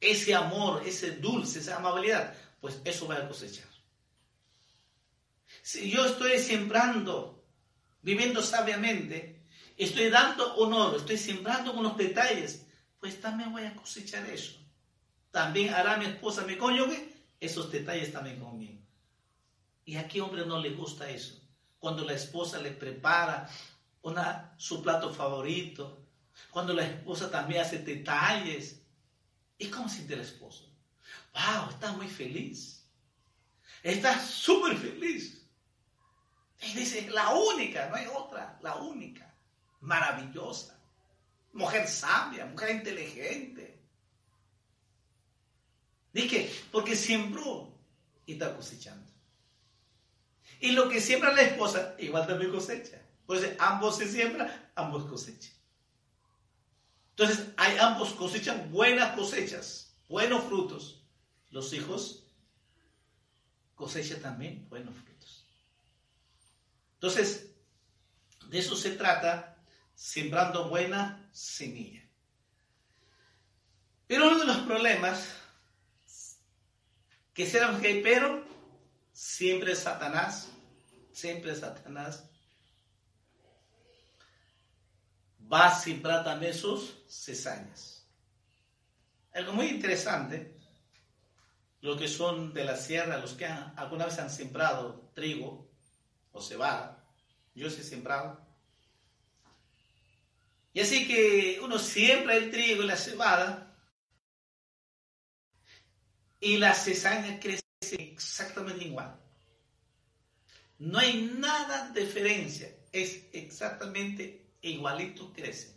[0.00, 3.75] ese amor, ese dulce, esa amabilidad, pues eso voy a cosechar.
[5.66, 7.44] Si yo estoy sembrando,
[8.00, 9.42] viviendo sabiamente,
[9.76, 12.64] estoy dando honor, estoy sembrando con los detalles,
[13.00, 14.60] pues también voy a cosechar eso.
[15.32, 18.80] También hará mi esposa, mi cónyuge, esos detalles también conmigo.
[19.84, 21.42] ¿Y a qué hombre no le gusta eso?
[21.80, 23.50] Cuando la esposa le prepara
[24.02, 26.00] una, su plato favorito,
[26.52, 28.82] cuando la esposa también hace detalles.
[29.58, 30.72] ¿Y cómo siente el esposo?
[31.34, 31.70] ¡Wow!
[31.70, 32.86] Está muy feliz.
[33.82, 35.35] Está súper feliz.
[36.62, 39.34] Y dice, la única, no hay otra, la única.
[39.80, 40.78] Maravillosa.
[41.52, 43.78] Mujer sabia, mujer inteligente.
[46.12, 47.72] Dije, porque sembró
[48.24, 49.06] y está cosechando.
[50.60, 53.02] Y lo que siembra la esposa, igual también cosecha.
[53.26, 55.52] Pues ambos se siembran, ambos cosechan.
[57.10, 61.02] Entonces, hay ambos cosechan buenas cosechas, buenos frutos.
[61.50, 62.24] Los hijos
[63.74, 65.15] cosechan también buenos frutos.
[66.96, 67.50] Entonces,
[68.48, 69.56] de eso se trata,
[69.94, 72.02] sembrando buena semilla.
[74.06, 75.34] Pero uno de los problemas
[77.34, 78.46] que será que pero
[79.12, 80.48] siempre Satanás,
[81.12, 82.24] siempre Satanás
[85.52, 88.06] va a sembrar también sus cesañas.
[89.34, 90.56] Algo muy interesante,
[91.82, 95.65] los que son de la sierra, los que alguna vez han sembrado trigo
[96.36, 97.02] o cebada,
[97.54, 98.38] yo he sembrado.
[100.72, 103.74] Y así que uno siembra el trigo y la cebada
[106.38, 109.18] y la cesaña crece exactamente igual.
[110.78, 115.74] No hay nada de diferencia, es exactamente igualitos crecen.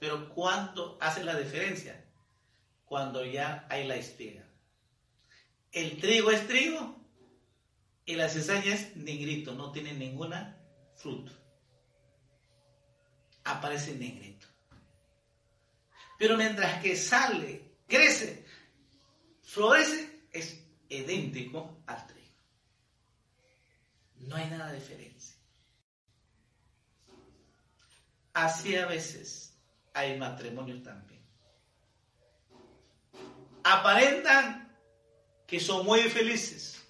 [0.00, 2.02] Pero ¿cuándo hace la diferencia?
[2.86, 4.48] Cuando ya hay la espiga.
[5.70, 7.03] El trigo es trigo
[8.06, 10.58] y la cizaña es negrito, no tiene ninguna
[10.94, 11.32] fruto.
[13.44, 14.46] Aparece negrito.
[16.18, 18.44] Pero mientras que sale, crece,
[19.42, 22.36] florece, es idéntico al trigo.
[24.20, 25.36] No hay nada diferencia.
[28.32, 29.56] Así a veces
[29.92, 31.22] hay matrimonios también.
[33.62, 34.76] Aparentan
[35.46, 36.83] que son muy felices.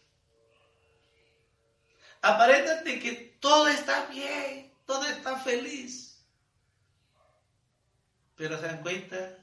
[2.24, 6.24] Aparentan de que todo está bien, todo está feliz.
[8.36, 9.38] Pero se dan cuenta,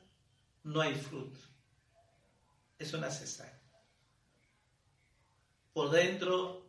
[0.63, 1.39] no hay fruto.
[2.77, 3.61] Es una cesárea.
[5.73, 6.65] Por dentro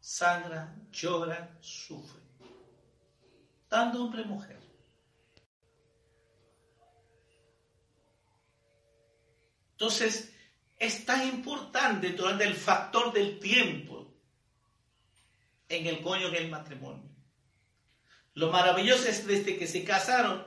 [0.00, 2.20] sangran, lloran, sufren
[3.70, 4.58] tanto hombre y mujer.
[9.70, 10.34] Entonces,
[10.76, 13.99] es tan importante durante el factor del tiempo
[15.70, 17.08] en el coño en el matrimonio.
[18.34, 20.46] Lo maravilloso es desde que se casaron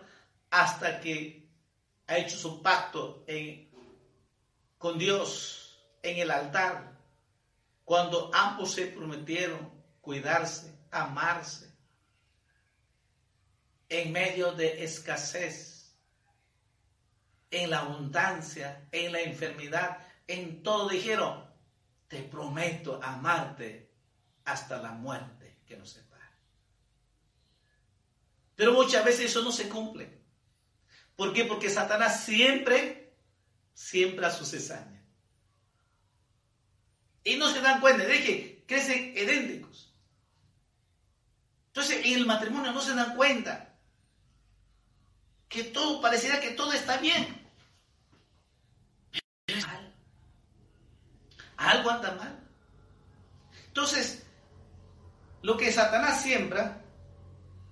[0.51, 1.49] hasta que
[2.05, 3.25] ha hecho su pacto
[4.77, 6.99] con Dios en el altar,
[7.85, 11.73] cuando ambos se prometieron cuidarse, amarse,
[13.87, 15.95] en medio de escasez,
[17.49, 21.45] en la abundancia, en la enfermedad, en todo dijeron,
[22.07, 23.92] te prometo amarte
[24.45, 26.23] hasta la muerte que nos separe.
[28.55, 30.21] Pero muchas veces eso no se cumple.
[31.15, 31.45] ¿Por qué?
[31.45, 33.15] Porque Satanás siempre,
[33.73, 35.03] siempre a su cesaña.
[37.23, 39.93] Y no se dan cuenta de que crecen idénticos.
[41.67, 43.75] Entonces, en el matrimonio no se dan cuenta
[45.47, 47.49] que todo pareciera que todo está bien.
[49.45, 49.67] Pero.
[51.57, 52.39] Algo anda mal.
[53.67, 54.22] Entonces,
[55.43, 56.81] lo que Satanás siembra,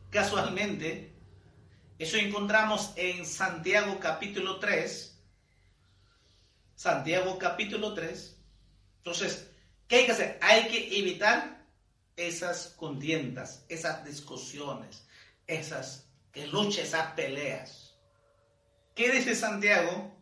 [0.10, 1.16] casualmente,
[1.98, 5.18] eso encontramos en Santiago capítulo 3.
[6.76, 8.38] Santiago capítulo 3.
[8.98, 9.50] Entonces,
[9.88, 10.40] ¿qué hay que hacer?
[10.42, 11.66] Hay que evitar
[12.18, 15.08] esas contiendas, esas discusiones,
[15.48, 17.96] esas que lucha, esas peleas.
[18.94, 20.14] ¿Qué dice Santiago?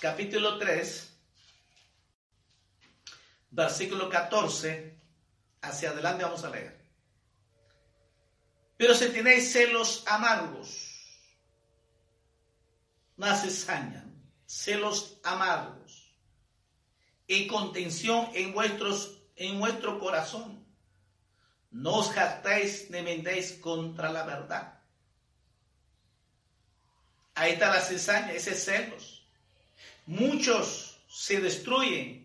[0.00, 1.09] Capítulo 3,
[3.50, 4.98] versículo 14,
[5.62, 6.80] hacia adelante vamos a leer.
[8.76, 10.96] Pero si tenéis celos amargos,
[13.16, 14.06] no cizaña,
[14.46, 16.16] celos amargos
[17.26, 20.64] y contención en, vuestros, en vuestro corazón,
[21.70, 24.80] no os jactéis ni mentéis contra la verdad.
[27.34, 29.26] Ahí está la cizaña, ese celos.
[30.06, 32.19] Muchos se destruyen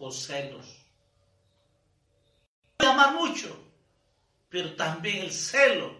[0.00, 0.66] por celos.
[2.78, 3.54] Ama mucho,
[4.48, 5.94] pero también el celo,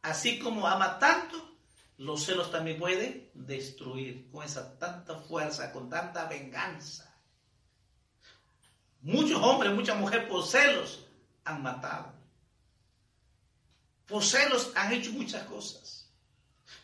[0.00, 1.36] así como ama tanto,
[1.98, 7.14] los celos también pueden destruir con esa tanta fuerza, con tanta venganza.
[9.02, 11.04] Muchos hombres, muchas mujeres por celos
[11.44, 12.14] han matado.
[14.06, 16.10] Por celos han hecho muchas cosas.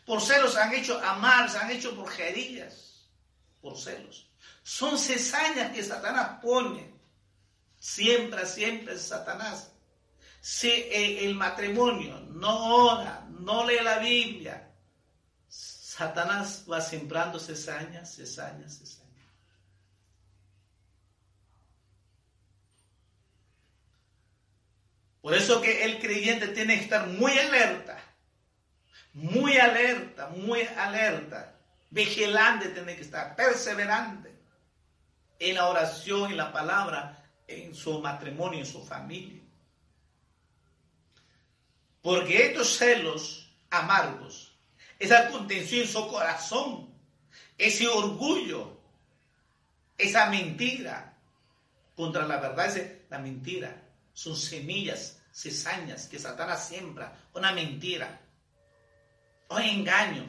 [0.05, 3.07] Por celos han hecho amar, se han hecho porquerías.
[3.59, 4.29] Por celos.
[4.63, 6.93] Son cesañas que Satanás pone.
[7.77, 9.71] Siempre, siempre Satanás.
[10.39, 14.69] Si el matrimonio no ora, no lee la Biblia,
[15.47, 19.03] Satanás va sembrando cesañas, cesañas, cesañas.
[25.21, 27.97] Por eso que el creyente tiene que estar muy alerta,
[29.13, 31.55] muy alerta, muy alerta,
[31.89, 34.32] vigilante tiene que estar, perseverante
[35.39, 39.41] en la oración, en la palabra, en su matrimonio, en su familia.
[42.01, 44.53] Porque estos celos amargos,
[44.99, 46.93] esa contención en su corazón,
[47.57, 48.77] ese orgullo,
[49.97, 51.17] esa mentira
[51.95, 52.75] contra la verdad,
[53.09, 53.81] la mentira
[54.13, 58.21] son semillas, cizañas que Satanás siembra, una mentira,
[59.49, 60.25] un engaño,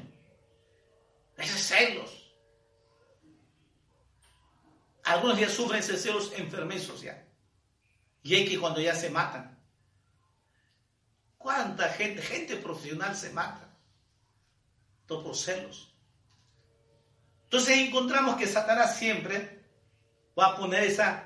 [1.36, 2.23] esos celos.
[5.04, 7.26] Algunos ya sufren celos enfermizos ya.
[8.22, 9.54] Y hay que cuando ya se matan.
[11.36, 13.68] ¿Cuánta gente, gente profesional se mata?
[15.06, 15.94] Todo por celos.
[17.44, 19.62] Entonces encontramos que Satanás siempre
[20.38, 21.22] va a poner esas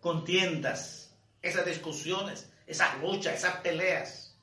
[0.00, 4.34] contiendas, esas discusiones, esas luchas, esas peleas.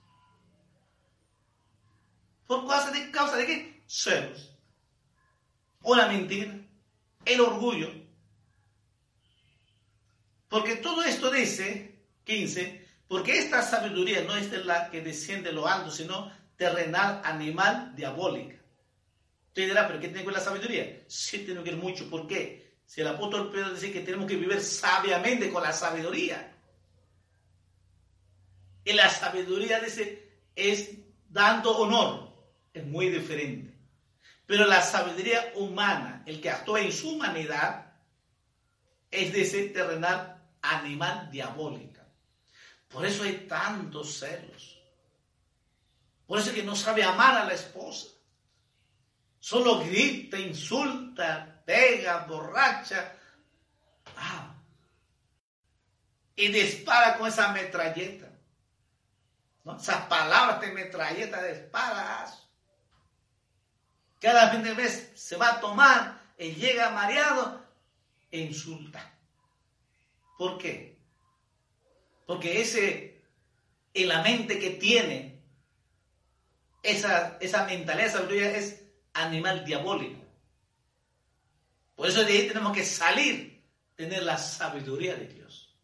[2.45, 3.84] ¿Por causa de, causa de qué?
[3.88, 4.56] Celos.
[5.82, 6.54] O la mentira,
[7.26, 8.01] el orgullo.
[10.52, 15.56] Porque todo esto dice, 15, porque esta sabiduría no es de la que desciende de
[15.56, 18.58] lo alto, sino terrenal, animal, diabólica.
[19.48, 21.04] Usted dirá, ¿pero qué ver la sabiduría?
[21.08, 22.10] Sí, tiene que ver mucho.
[22.10, 22.80] ¿Por qué?
[22.86, 26.54] Si el apóstol Pedro dice que tenemos que vivir sabiamente con la sabiduría.
[28.84, 30.90] Y la sabiduría dice es
[31.30, 32.30] dando honor.
[32.74, 33.74] Es muy diferente.
[34.46, 37.94] Pero la sabiduría humana, el que actúa en su humanidad,
[39.10, 42.06] es de ese terrenal animal diabólica.
[42.88, 44.80] Por eso hay tantos celos.
[46.28, 48.08] Por eso es que no sabe amar a la esposa.
[49.39, 53.15] Solo grita, insulta, pega, borracha.
[54.17, 54.56] Ah.
[56.36, 58.30] Y dispara con esa metralleta.
[59.80, 62.47] Esas palabras de metralleta de espadas.
[64.19, 67.65] Cada vez se va a tomar y llega mareado
[68.30, 69.11] e insulta.
[70.41, 70.97] ¿Por qué?
[72.25, 73.21] Porque ese,
[73.93, 75.39] en la mente que tiene,
[76.82, 80.19] esa, esa mentalidad, es animal diabólico.
[81.95, 83.63] Por eso de ahí tenemos que salir,
[83.95, 85.77] tener la sabiduría de Dios.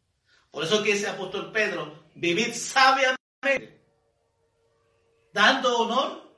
[0.49, 3.79] Por eso que ese apóstol Pedro, vivir sabiamente
[5.33, 6.33] dando honor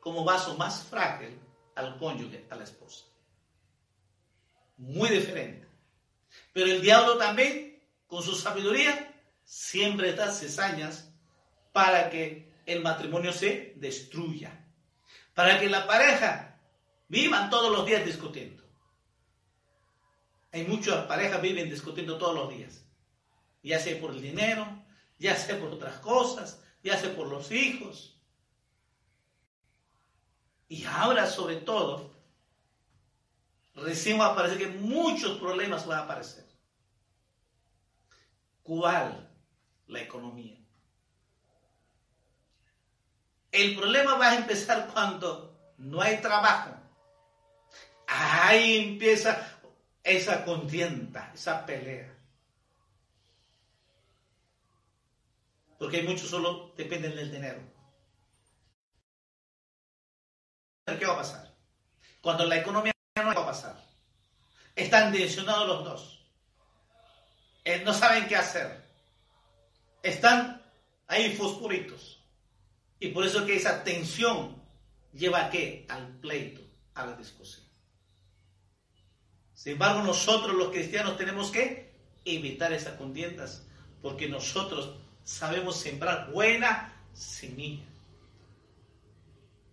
[0.00, 1.38] como vaso más frágil
[1.76, 3.04] al cónyuge, a la esposa.
[4.76, 5.67] Muy diferente.
[6.58, 11.08] Pero el diablo también, con su sabiduría, siempre da cesañas
[11.72, 14.66] para que el matrimonio se destruya.
[15.34, 16.60] Para que la pareja
[17.06, 18.64] vivan todos los días discutiendo.
[20.50, 22.84] Hay muchas parejas viven discutiendo todos los días.
[23.62, 24.66] Ya sea por el dinero,
[25.16, 28.20] ya sea por otras cosas, ya sea por los hijos.
[30.66, 32.16] Y ahora sobre todo,
[33.76, 36.47] recién va a aparecer que muchos problemas van a aparecer.
[38.68, 39.26] ¿Cuál?
[39.86, 40.58] La economía.
[43.50, 46.74] El problema va a empezar cuando no hay trabajo.
[48.06, 49.58] Ahí empieza
[50.04, 52.14] esa contienda, esa pelea.
[55.78, 57.62] Porque hay muchos solo dependen del dinero.
[60.84, 61.54] ¿Qué va a pasar?
[62.20, 63.82] Cuando la economía no va a pasar.
[64.76, 66.17] Están tensionados los dos.
[67.68, 68.82] Eh, no saben qué hacer.
[70.02, 70.62] Están
[71.06, 72.18] ahí fosforitos.
[72.98, 74.56] Y por eso que esa tensión
[75.12, 75.84] lleva a qué?
[75.90, 76.62] Al pleito,
[76.94, 77.66] a la discusión.
[79.52, 81.92] Sin embargo, nosotros los cristianos tenemos que
[82.24, 83.66] evitar esas contiendas,
[84.00, 87.84] porque nosotros sabemos sembrar buena semilla.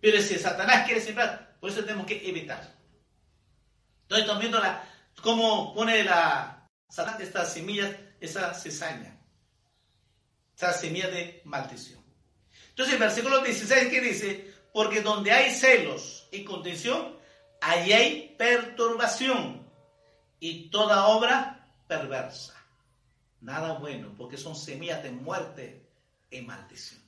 [0.02, 2.74] Pero si Satanás quiere sembrar, por eso tenemos que evitar.
[4.02, 4.84] Entonces estamos viendo la,
[5.22, 6.55] cómo pone la
[6.88, 9.18] Estas semillas, esa cizaña,
[10.56, 12.02] esa semilla de maldición.
[12.70, 17.16] Entonces el versículo 16 que dice, porque donde hay celos y contención,
[17.60, 19.66] ahí hay perturbación
[20.40, 22.54] y toda obra perversa.
[23.40, 25.86] Nada bueno, porque son semillas de muerte
[26.30, 27.02] y maldición.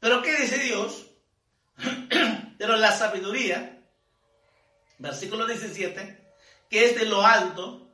[0.00, 1.06] Pero ¿qué dice Dios?
[2.58, 3.82] Pero la sabiduría,
[4.98, 6.25] versículo 17,
[6.68, 7.92] que es de lo alto,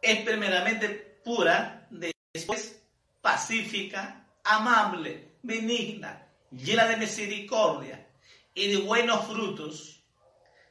[0.00, 0.88] es primeramente
[1.24, 1.88] pura,
[2.32, 2.80] después
[3.20, 8.06] pacífica, amable, benigna, llena de misericordia
[8.54, 10.02] y de buenos frutos,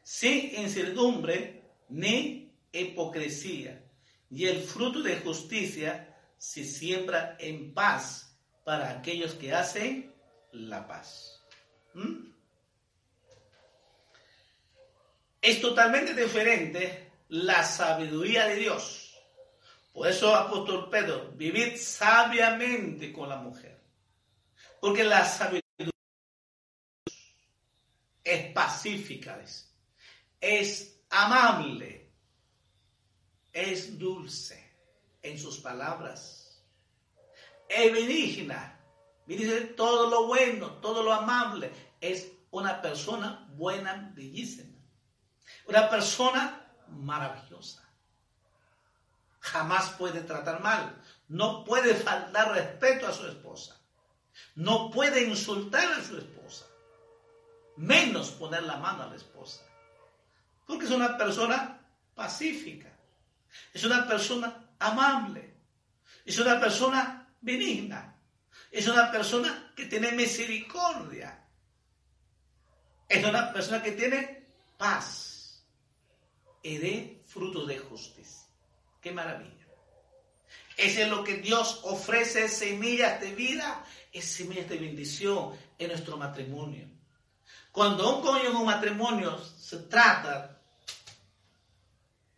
[0.03, 3.83] sin incertidumbre ni hipocresía.
[4.29, 10.13] Y el fruto de justicia se siembra en paz para aquellos que hacen
[10.51, 11.43] la paz.
[11.93, 12.32] ¿Mm?
[15.43, 19.13] Es totalmente diferente la sabiduría de Dios.
[19.91, 23.77] Por eso, apóstol Pedro, vivid sabiamente con la mujer.
[24.79, 25.91] Porque la sabiduría
[28.23, 29.43] es pacífica,
[30.39, 32.09] es amable,
[33.51, 34.77] es dulce
[35.21, 36.63] en sus palabras,
[37.67, 38.79] es benigna,
[39.25, 41.69] dice todo lo bueno, todo lo amable,
[41.99, 44.72] es una persona buena, bellísima,
[45.67, 47.81] una persona maravillosa.
[49.39, 53.77] Jamás puede tratar mal, no puede faltar respeto a su esposa,
[54.55, 56.65] no puede insultar a su esposa.
[57.75, 59.63] Menos poner la mano a la esposa.
[60.65, 61.81] Porque es una persona
[62.15, 62.93] pacífica,
[63.73, 65.55] es una persona amable,
[66.23, 68.15] es una persona benigna,
[68.71, 71.45] es una persona que tiene misericordia,
[73.09, 74.47] es una persona que tiene
[74.77, 75.32] paz
[76.63, 78.47] y de frutos de justicia.
[79.01, 79.51] Qué maravilla.
[80.77, 83.85] Ese es lo que Dios ofrece, semillas de vida,
[84.19, 86.87] semillas de bendición en nuestro matrimonio.
[87.71, 90.61] Cuando un cónyuge matrimonio se trata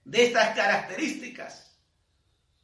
[0.04, 1.78] de estas características,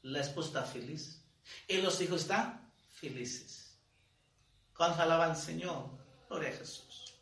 [0.04, 1.22] la esposa está feliz
[1.68, 3.78] y los hijos están felices.
[4.76, 5.90] Cuando alaban al Señor,
[6.28, 7.14] gloria a Jesús.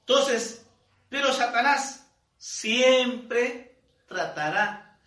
[0.00, 0.64] Entonces,
[1.08, 2.05] pero Satanás
[2.46, 3.76] siempre
[4.06, 5.00] tratará,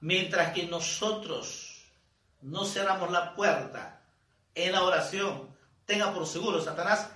[0.00, 1.90] mientras que nosotros
[2.42, 4.04] no cerramos la puerta
[4.54, 7.08] en la oración, tenga por seguro, Satanás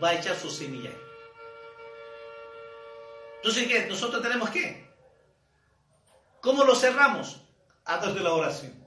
[0.00, 0.92] va a echar su semilla.
[3.38, 3.88] Entonces, ¿qué?
[3.88, 4.88] Nosotros tenemos que.
[6.40, 7.40] ¿Cómo lo cerramos?
[7.84, 8.86] A través de la oración.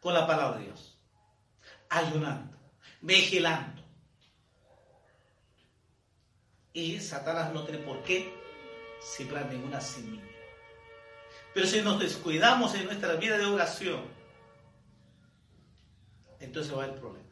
[0.00, 0.98] Con la palabra de Dios.
[1.88, 2.58] Ayunando.
[3.00, 3.77] Vigilando.
[6.78, 8.32] Y Satanás no tiene por qué
[9.00, 10.22] sembrar ninguna semilla.
[11.52, 14.00] Pero si nos descuidamos en nuestra vida de oración,
[16.38, 17.26] entonces va a haber problema.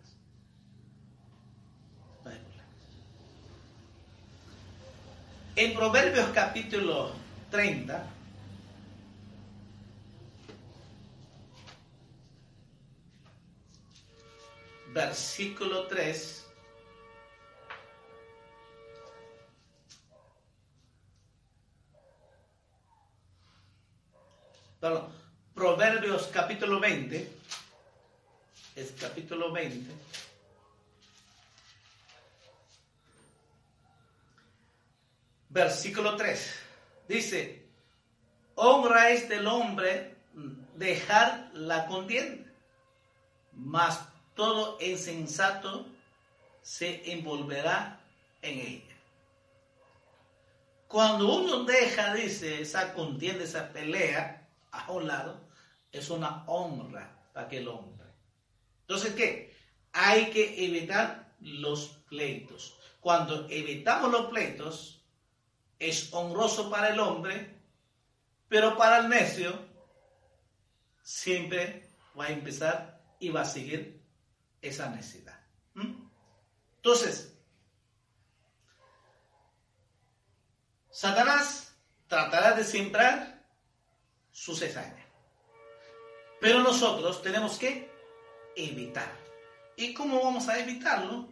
[5.54, 7.12] En Proverbios capítulo
[7.52, 8.04] 30,
[14.92, 16.45] versículo 3,
[25.54, 27.32] Proverbios capítulo 20,
[28.76, 29.90] es capítulo 20,
[35.48, 36.54] versículo 3.
[37.08, 37.64] Dice,
[38.54, 40.14] honra es del hombre
[40.74, 42.50] dejar la contienda,
[43.54, 44.00] mas
[44.34, 45.86] todo insensato
[46.60, 47.98] se envolverá
[48.42, 48.94] en ella.
[50.86, 55.48] Cuando uno deja, dice, esa contienda, esa pelea a un lado,
[55.92, 58.06] es una honra para aquel hombre.
[58.82, 59.56] Entonces, ¿qué?
[59.92, 62.78] Hay que evitar los pleitos.
[63.00, 65.04] Cuando evitamos los pleitos,
[65.78, 67.60] es honroso para el hombre,
[68.48, 69.66] pero para el necio
[71.02, 74.02] siempre va a empezar y va a seguir
[74.60, 75.38] esa necesidad.
[76.76, 77.36] Entonces,
[80.90, 83.35] Satanás tratará de sembrar
[84.36, 85.06] su cesárea.
[86.42, 87.90] Pero nosotros tenemos que
[88.54, 89.10] evitar.
[89.76, 91.30] ¿Y cómo vamos a evitarlo?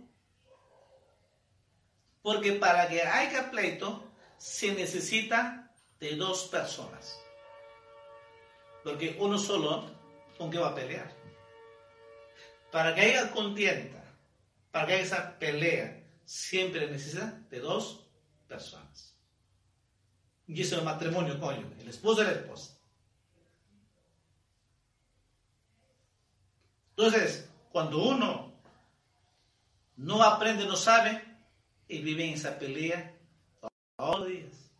[2.22, 7.20] Porque para que haya pleito se necesita de dos personas.
[8.82, 9.90] Porque uno solo,
[10.38, 11.14] ¿con qué va a pelear?
[12.72, 14.02] Para que haya contienda,
[14.70, 18.08] para que haya esa pelea, siempre necesita de dos
[18.48, 19.14] personas.
[20.46, 22.73] Y eso es el matrimonio cónyuge, el esposo y la esposa.
[26.96, 28.52] Entonces, cuando uno
[29.96, 31.22] no aprende, no sabe,
[31.88, 33.16] y vive en esa pelea
[33.96, 34.70] todos los días.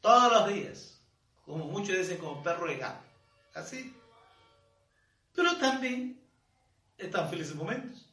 [0.00, 1.04] Todos los días.
[1.44, 3.04] Como muchos dicen, como perro y gato.
[3.54, 3.94] Así.
[5.34, 6.20] Pero también
[6.96, 8.08] están felices momentos.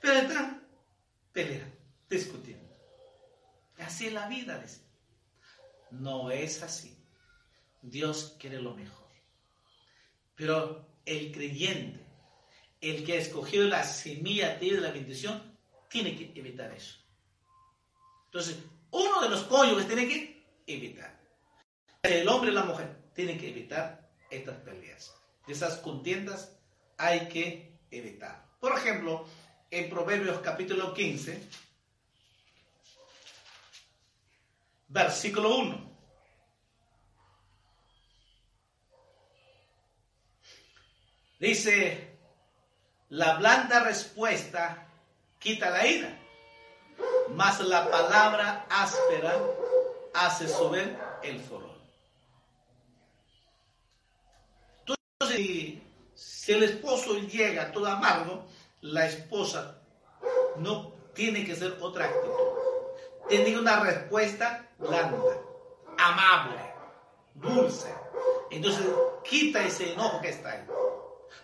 [0.00, 0.66] Pero están
[1.32, 1.76] peleando,
[2.08, 2.68] discutiendo.
[3.78, 4.82] Así es la vida, dice.
[5.90, 6.96] No es así.
[7.80, 9.08] Dios quiere lo mejor.
[10.34, 12.00] Pero el creyente,
[12.80, 15.42] el que ha escogido la semilla de la bendición,
[15.88, 16.98] tiene que evitar eso.
[18.26, 18.58] Entonces,
[18.90, 21.18] uno de los cónyuges tiene que evitar.
[22.02, 25.14] El hombre y la mujer tienen que evitar estas peleas.
[25.46, 26.56] Esas contiendas
[26.98, 28.46] hay que evitar.
[28.60, 29.26] Por ejemplo,
[29.70, 31.42] en Proverbios capítulo 15,
[34.88, 35.87] versículo 1.
[41.38, 42.18] Dice,
[43.10, 44.88] la blanda respuesta
[45.38, 46.18] quita la ira,
[47.30, 49.38] mas la palabra áspera
[50.14, 51.78] hace subir el furor.
[54.80, 55.78] Entonces,
[56.14, 58.44] si el esposo llega todo amargo,
[58.80, 59.78] la esposa
[60.56, 62.32] no tiene que ser otra actitud.
[63.28, 65.18] Tiene una respuesta blanda,
[65.98, 66.74] amable,
[67.34, 67.94] dulce.
[68.50, 68.86] Entonces,
[69.22, 70.64] quita ese enojo que está ahí.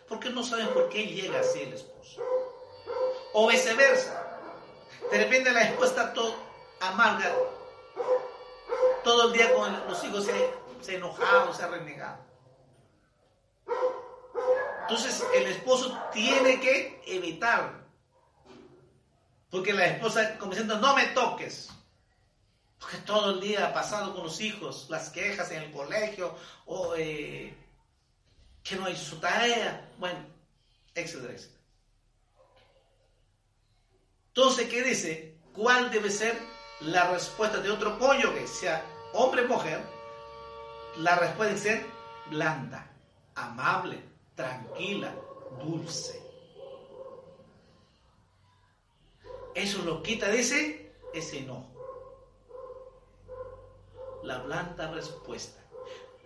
[0.09, 2.23] Porque no saben por qué llega así el esposo.
[3.33, 4.41] O viceversa.
[5.11, 6.35] De repente la esposa todo
[6.81, 7.35] amarga,
[9.03, 12.19] todo el día con los hijos se, se enojado, se renegado.
[14.83, 17.85] Entonces el esposo tiene que evitar.
[19.51, 21.71] Porque la esposa como diciendo, no me toques.
[22.79, 26.35] Porque todo el día ha pasado con los hijos, las quejas en el colegio,
[26.67, 27.57] o eh,
[28.65, 30.19] que no hay su tarea, bueno,
[30.95, 31.61] etcétera, etcétera.
[34.29, 35.39] Entonces, ¿qué dice?
[35.53, 36.37] ¿Cuál debe ser
[36.81, 39.81] la respuesta de otro pollo que sea hombre o mujer?
[40.97, 41.87] La respuesta debe ser
[42.31, 42.91] blanda,
[43.35, 44.03] amable,
[44.35, 45.15] tranquila,
[45.63, 46.21] dulce.
[49.55, 51.71] Eso lo quita, dice, ese enojo.
[54.25, 55.64] La blanda respuesta.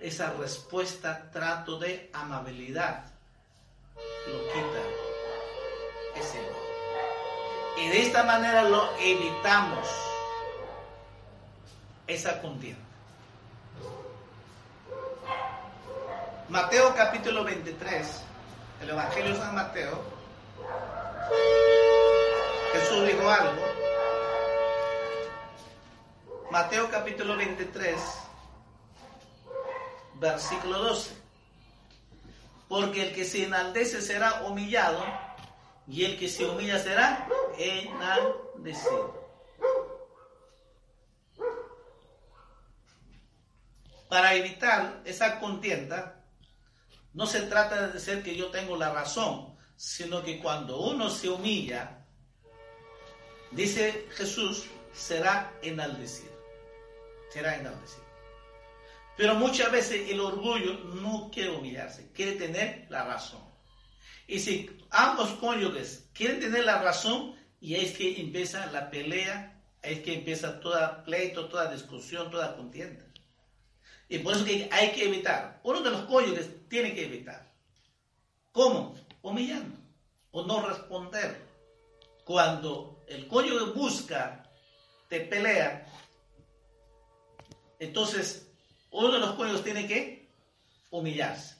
[0.01, 3.05] Esa respuesta, trato de amabilidad,
[4.26, 4.82] lo quita
[6.14, 6.59] ese enojo.
[7.78, 9.88] Y de esta manera lo evitamos
[12.07, 12.82] esa contienda.
[16.49, 18.22] Mateo capítulo 23,
[18.82, 20.03] el Evangelio de San Mateo,
[22.72, 23.62] Jesús dijo algo.
[26.51, 27.94] Mateo capítulo 23,
[30.19, 31.16] versículo 12.
[32.69, 35.03] Porque el que se enaldece será humillado
[35.87, 39.19] y el que se humilla será enaldecido.
[44.09, 46.25] Para evitar esa contienda,
[47.12, 51.29] no se trata de decir que yo tengo la razón, sino que cuando uno se
[51.29, 52.05] humilla,
[53.51, 56.33] dice Jesús, será enaldecido.
[57.31, 58.08] Será enaldecido.
[59.19, 63.43] Pero muchas veces el orgullo no quiere humillarse, quiere tener la razón.
[64.29, 70.03] Y si ambos cónyuges quieren tener la razón, y es que empieza la pelea, es
[70.03, 73.05] que empieza toda pleito, toda discusión, toda contienda.
[74.09, 75.61] Y por eso que hay que evitar.
[75.64, 77.53] Uno de los cónyuges tiene que evitar.
[78.53, 78.95] ¿Cómo?
[79.23, 79.77] Humillando
[80.31, 81.45] o no responder.
[82.25, 84.49] Cuando el cónyuge busca,
[85.09, 85.93] te pelea,
[87.81, 88.47] entonces
[88.91, 90.28] uno de los cónyuges tiene que
[90.91, 91.57] humillarse.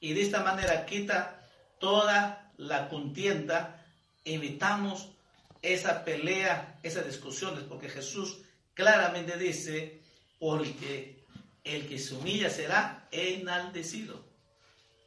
[0.00, 1.40] Y de esta manera quita
[1.78, 3.84] toda la contienda,
[4.24, 5.08] evitamos
[5.62, 8.38] esa pelea, esas discusiones, porque Jesús
[8.74, 10.02] claramente dice,
[10.38, 11.24] porque
[11.64, 14.24] el que se humilla será enaldecido.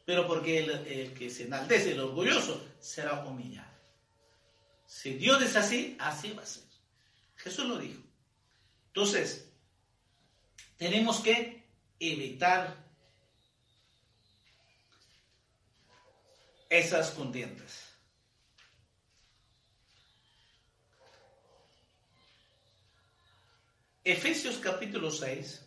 [0.04, 3.68] Pero porque el, el que se enaldece, el orgulloso, será humillado.
[4.86, 6.64] Si Dios es así, así va a ser.
[7.36, 8.02] Jesús lo dijo.
[8.88, 9.47] Entonces,
[10.78, 11.64] tenemos que
[11.98, 12.76] evitar
[16.70, 17.88] esas contiendas.
[24.04, 25.64] Efesios capítulo 6.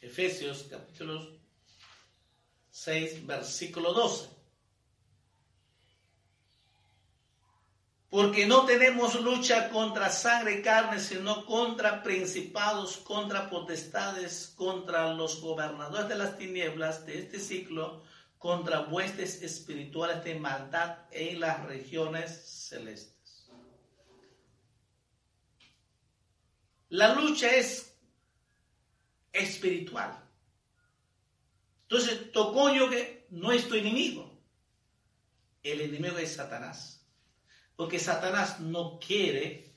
[0.00, 1.36] Efesios capítulo
[2.70, 4.35] 6, versículo 12.
[8.08, 15.40] Porque no tenemos lucha contra sangre y carne, sino contra principados, contra potestades, contra los
[15.40, 18.04] gobernadores de las tinieblas de este ciclo,
[18.38, 22.30] contra huestes espirituales de maldad en las regiones
[22.68, 23.16] celestes.
[26.90, 27.98] La lucha es
[29.32, 30.22] espiritual.
[31.82, 34.40] Entonces, yo que no es tu enemigo.
[35.62, 36.95] El enemigo es Satanás.
[37.76, 39.74] Porque Satanás no quiere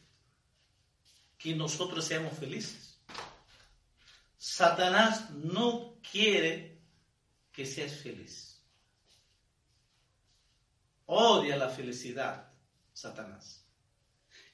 [1.38, 2.98] que nosotros seamos felices.
[4.38, 6.82] Satanás no quiere
[7.52, 8.62] que seas feliz.
[11.06, 12.52] Odia la felicidad,
[12.94, 13.66] Satanás.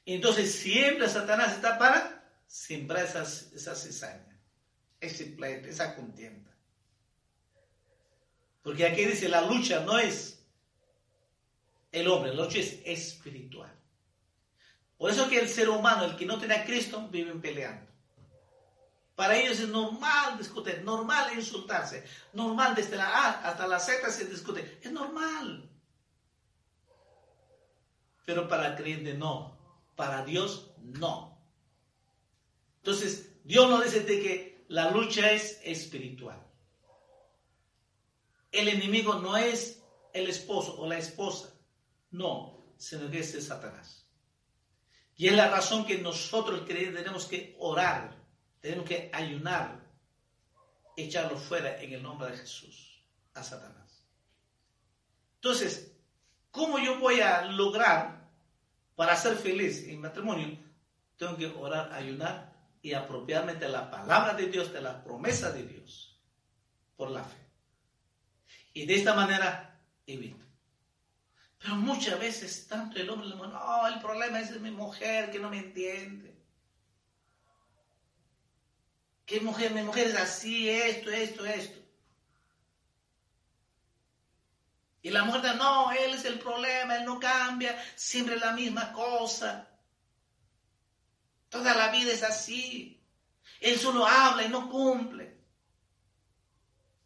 [0.06, 4.40] Entonces siempre Satanás está para sembrar esas, esa cizaña,
[5.00, 6.52] ese pleito, esa contienda.
[8.62, 10.35] Porque aquí dice, la lucha no es
[11.96, 13.74] el hombre, la lucha es espiritual.
[14.98, 17.90] Por eso que el ser humano, el que no tiene a Cristo, viven peleando.
[19.16, 24.26] Para ellos es normal discutir, normal insultarse, normal desde la A hasta la Z se
[24.26, 24.80] discute.
[24.82, 25.70] Es normal.
[28.26, 29.58] Pero para el creyente no.
[29.96, 31.40] Para Dios no.
[32.78, 36.42] Entonces, Dios nos dice que la lucha es espiritual.
[38.52, 39.82] El enemigo no es
[40.14, 41.55] el esposo o la esposa.
[42.16, 44.08] No, sino que es Satanás.
[45.18, 48.16] Y es la razón que nosotros creyentes tenemos que orar,
[48.62, 49.84] tenemos que ayunar,
[50.96, 53.02] echarlo fuera en el nombre de Jesús
[53.34, 54.06] a Satanás.
[55.36, 55.94] Entonces,
[56.52, 58.30] ¿cómo yo voy a lograr
[58.96, 60.58] para ser feliz en matrimonio?
[61.18, 65.64] Tengo que orar, ayunar y apropiarme de la palabra de Dios, de la promesa de
[65.64, 66.18] Dios,
[66.96, 67.38] por la fe.
[68.74, 70.45] Y de esta manera evito.
[71.66, 75.58] Pero muchas veces, tanto el hombre, no, el problema es mi mujer que no me
[75.58, 76.32] entiende.
[79.26, 81.80] Que mujer, mi mujer es así, esto, esto, esto.
[85.02, 89.68] Y la mujer no, él es el problema, él no cambia, siempre la misma cosa.
[91.50, 93.04] Toda la vida es así.
[93.60, 95.36] Él solo habla y no cumple.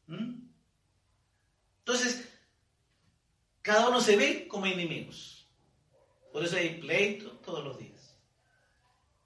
[0.08, 0.50] ¿Mm?
[1.78, 2.29] Entonces,
[3.62, 5.48] cada uno se ve como enemigos.
[6.32, 8.16] Por eso hay pleito todos los días.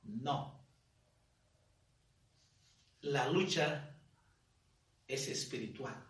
[0.04, 0.60] No.
[3.02, 3.96] La lucha
[5.08, 6.02] es espiritual.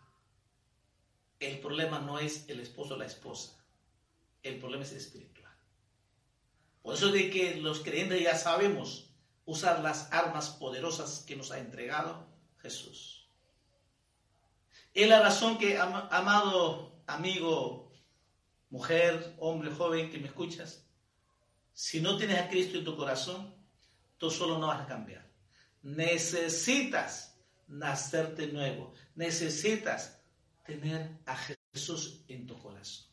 [1.39, 3.63] El problema no es el esposo o la esposa.
[4.43, 5.53] El problema es espiritual.
[6.81, 9.09] Por eso de que los creyentes ya sabemos
[9.45, 12.27] usar las armas poderosas que nos ha entregado
[12.61, 13.27] Jesús.
[14.93, 17.82] Es la razón que, amado amigo
[18.73, 20.83] mujer, hombre, joven que me escuchas,
[21.73, 23.53] si no tienes a Cristo en tu corazón,
[24.17, 25.29] tú solo no vas a cambiar.
[25.83, 28.91] Necesitas nacerte nuevo.
[29.13, 30.19] Necesitas
[30.65, 33.05] tener a Jesús en tu corazón.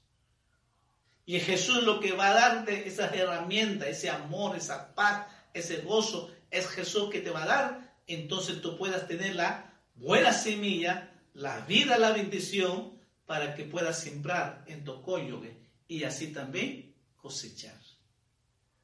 [1.26, 6.30] Y Jesús lo que va a darte esas herramientas, ese amor, esa paz, ese gozo,
[6.50, 7.96] es Jesús que te va a dar.
[8.06, 12.98] Entonces tú puedas tener la buena semilla, la vida, la bendición,
[13.30, 15.56] para que puedas sembrar en tu cónyuge
[15.86, 17.80] y así también cosechar.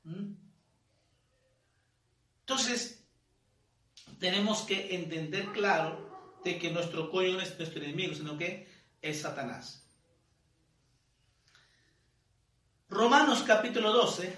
[0.05, 0.35] ¿Mm?
[2.43, 3.03] Entonces,
[4.21, 8.69] tenemos que entender claro de que nuestro cónyuge no es nuestro enemigo, sino que
[9.03, 9.85] es Satanás.
[12.89, 14.33] Romanos capítulo 12.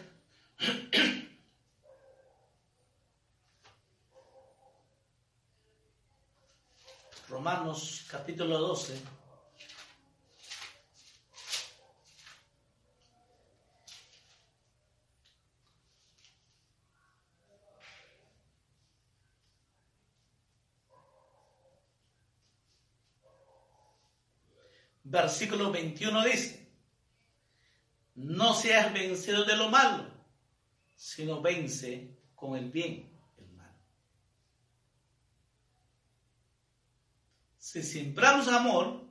[7.29, 9.18] Romanos capítulo 12.
[25.11, 26.69] Versículo 21 dice,
[28.15, 30.07] no seas vencido de lo malo,
[30.97, 33.75] sino vence con el bien el mal.
[37.57, 39.07] Si sembramos amor,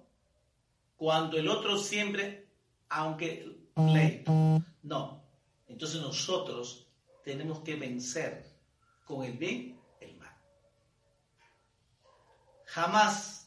[0.95, 2.47] cuando el otro siempre,
[2.89, 5.23] aunque pleito, no.
[5.67, 6.87] Entonces nosotros
[7.23, 8.45] tenemos que vencer
[9.05, 10.35] con el bien el mal.
[12.65, 13.46] Jamás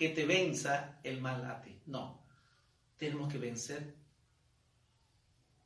[0.00, 1.78] que te venza el mal a ti.
[1.84, 2.24] No.
[2.96, 3.94] Tenemos que vencer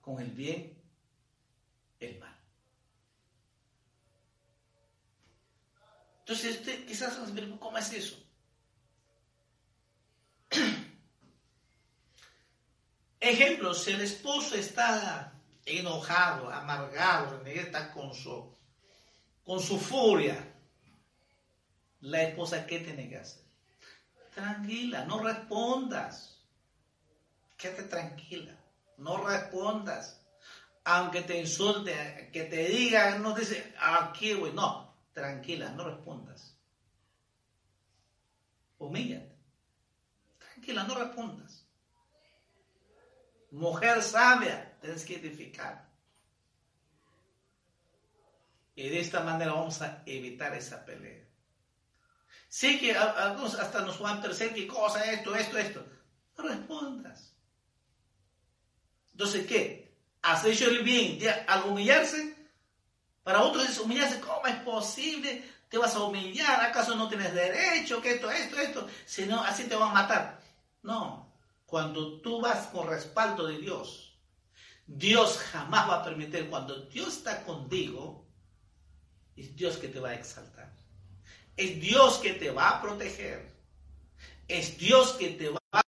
[0.01, 0.77] con el bien
[2.01, 2.37] el mal.
[6.19, 7.31] Entonces, usted quizás nos
[7.61, 8.17] ¿cómo es eso?
[13.21, 15.33] Ejemplo, si el esposo está
[15.65, 18.53] enojado, amargado, está con su,
[19.45, 20.53] con su furia,
[22.01, 23.44] la esposa, ¿qué tiene que hacer?
[24.35, 26.41] Tranquila, no respondas.
[27.57, 28.57] Quédate tranquila,
[28.99, 30.21] no respondas.
[30.85, 36.55] Aunque te insulte, que te diga, no dice, aquí, güey, no, tranquila, no respondas.
[38.79, 39.35] Humíllate.
[40.39, 41.65] Tranquila, no respondas.
[43.53, 45.89] Mujer sabia, tienes que edificar.
[48.75, 51.24] Y de esta manera vamos a evitar esa pelea.
[52.55, 55.03] Sí que algunos hasta nos van a perseguir, ¿qué cosa?
[55.11, 55.85] Esto, esto, esto.
[56.39, 57.35] No respondas.
[59.11, 59.99] Entonces, ¿qué?
[60.23, 62.49] ¿Has hecho el bien al humillarse?
[63.25, 64.21] Para otros es humillarse.
[64.21, 65.43] ¿Cómo es posible?
[65.69, 66.61] ¿Te vas a humillar?
[66.61, 68.01] ¿Acaso no tienes derecho?
[68.01, 68.89] ¿Qué esto, esto, esto?
[69.05, 70.41] Si no, así te van a matar.
[70.83, 71.35] No.
[71.67, 74.17] Cuando tú vas con respaldo de Dios,
[74.87, 78.29] Dios jamás va a permitir, cuando Dios está contigo,
[79.35, 80.84] es Dios que te va a exaltar.
[81.57, 83.53] Es Dios que te va a proteger.
[84.49, 85.83] Es Dios que te va a...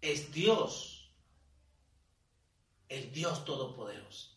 [0.00, 1.10] Es Dios.
[2.88, 4.36] El Dios Todopoderoso.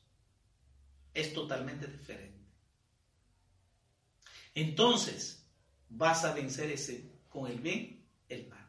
[1.14, 2.46] Es totalmente diferente.
[4.54, 5.46] Entonces,
[5.90, 8.66] vas a vencer ese con el bien, el mal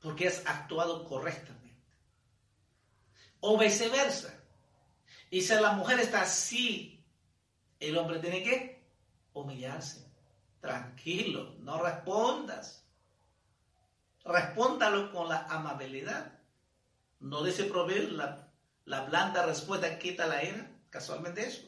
[0.00, 1.60] porque has actuado correctamente.
[3.40, 4.34] O viceversa.
[5.30, 6.99] Y si la mujer está así,
[7.80, 8.82] el hombre tiene que
[9.32, 10.06] humillarse.
[10.60, 12.84] Tranquilo, no respondas.
[14.24, 16.38] Respóndalo con la amabilidad.
[17.20, 18.48] No dice proveer la,
[18.84, 20.70] la blanda respuesta quita la ira.
[20.90, 21.62] Casualmente eso.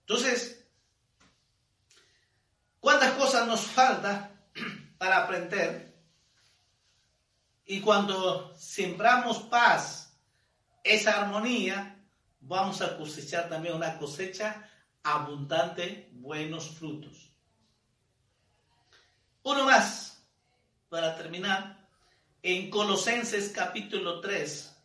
[0.00, 0.64] Entonces,
[2.80, 4.30] ¿cuántas cosas nos falta
[4.98, 5.90] para aprender
[7.70, 10.12] y cuando sembramos paz,
[10.82, 11.99] esa armonía,
[12.40, 14.68] vamos a cosechar también una cosecha
[15.02, 17.30] abundante, buenos frutos.
[19.42, 20.22] Uno más,
[20.88, 21.88] para terminar,
[22.42, 24.76] en Colosenses capítulo 3,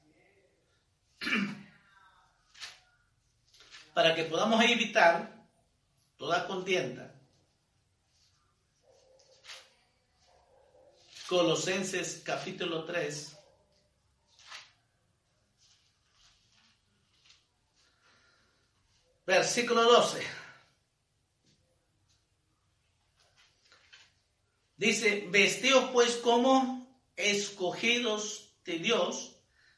[3.94, 5.46] para que podamos evitar
[6.18, 7.16] toda contienda,
[11.28, 13.35] Colosenses capítulo 3.
[19.26, 20.24] Versículo 12.
[24.78, 29.38] Dice, vestidos pues como escogidos de Dios,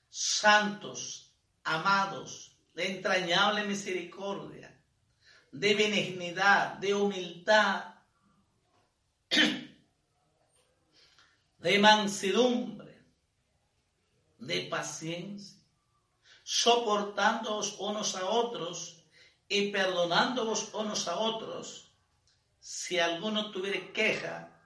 [0.09, 1.33] santos,
[1.63, 4.75] amados, de entrañable misericordia,
[5.51, 7.95] de benignidad, de humildad,
[11.59, 13.05] de mansedumbre,
[14.39, 15.57] de paciencia,
[16.43, 18.96] soportándoos unos a otros
[19.47, 21.91] y perdonándoos unos a otros,
[22.59, 24.61] si alguno tuviere queja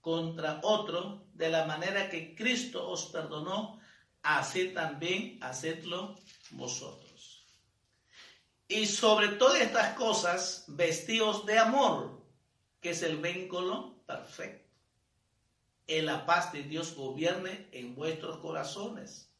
[0.00, 3.80] contra otro, de la manera que Cristo os perdonó,
[4.22, 6.16] así también hacedlo
[6.50, 7.44] vosotros.
[8.68, 12.22] Y sobre todas estas cosas, vestíos de amor,
[12.80, 14.64] que es el vínculo perfecto
[15.86, 19.30] en la paz de Dios gobierne en vuestros corazones,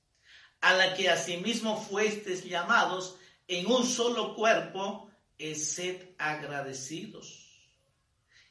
[0.60, 3.16] a la que asimismo fuestes llamados
[3.48, 7.44] en un solo cuerpo, y sed agradecidos.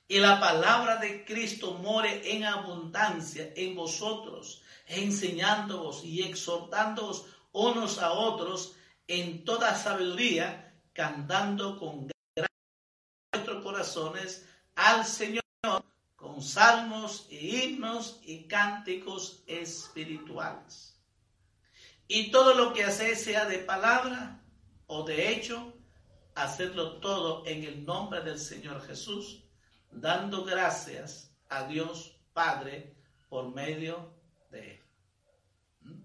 [0.07, 8.11] Y la palabra de Cristo more en abundancia en vosotros, enseñándoos y exhortándoos unos a
[8.11, 8.75] otros
[9.07, 12.49] en toda sabiduría, cantando con gran
[13.31, 15.43] vuestros corazones al Señor
[16.15, 20.97] con salmos e himnos y cánticos espirituales.
[22.07, 24.42] Y todo lo que hacéis sea de palabra
[24.95, 25.73] o de hecho,
[26.35, 29.43] hacedlo todo en el nombre del Señor Jesús,
[29.89, 32.95] dando gracias a Dios Padre
[33.27, 34.13] por medio
[34.51, 34.83] de Él.
[35.81, 36.03] ¿Mm?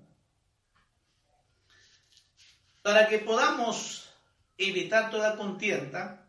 [2.80, 4.10] Para que podamos
[4.56, 6.26] evitar toda contienda,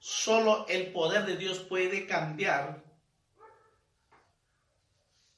[0.00, 2.82] solo el poder de Dios puede cambiar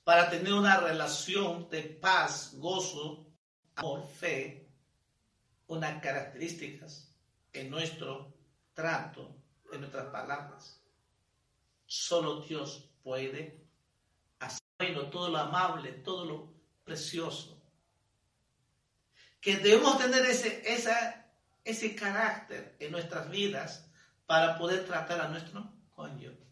[0.05, 3.26] para tener una relación de paz, gozo,
[3.76, 4.68] amor, fe,
[5.69, 7.11] unas características
[7.53, 8.35] en nuestro
[8.75, 9.35] trato,
[9.73, 10.81] en nuestras palabras.
[11.87, 13.64] Solo Dios puede
[14.41, 16.53] hacer todo lo amable, todo lo
[16.85, 17.62] precioso.
[19.41, 21.27] Que debemos tener ese, esa,
[21.64, 23.89] ese carácter en nuestras vidas
[24.27, 26.49] para poder tratar a nuestro cónyuge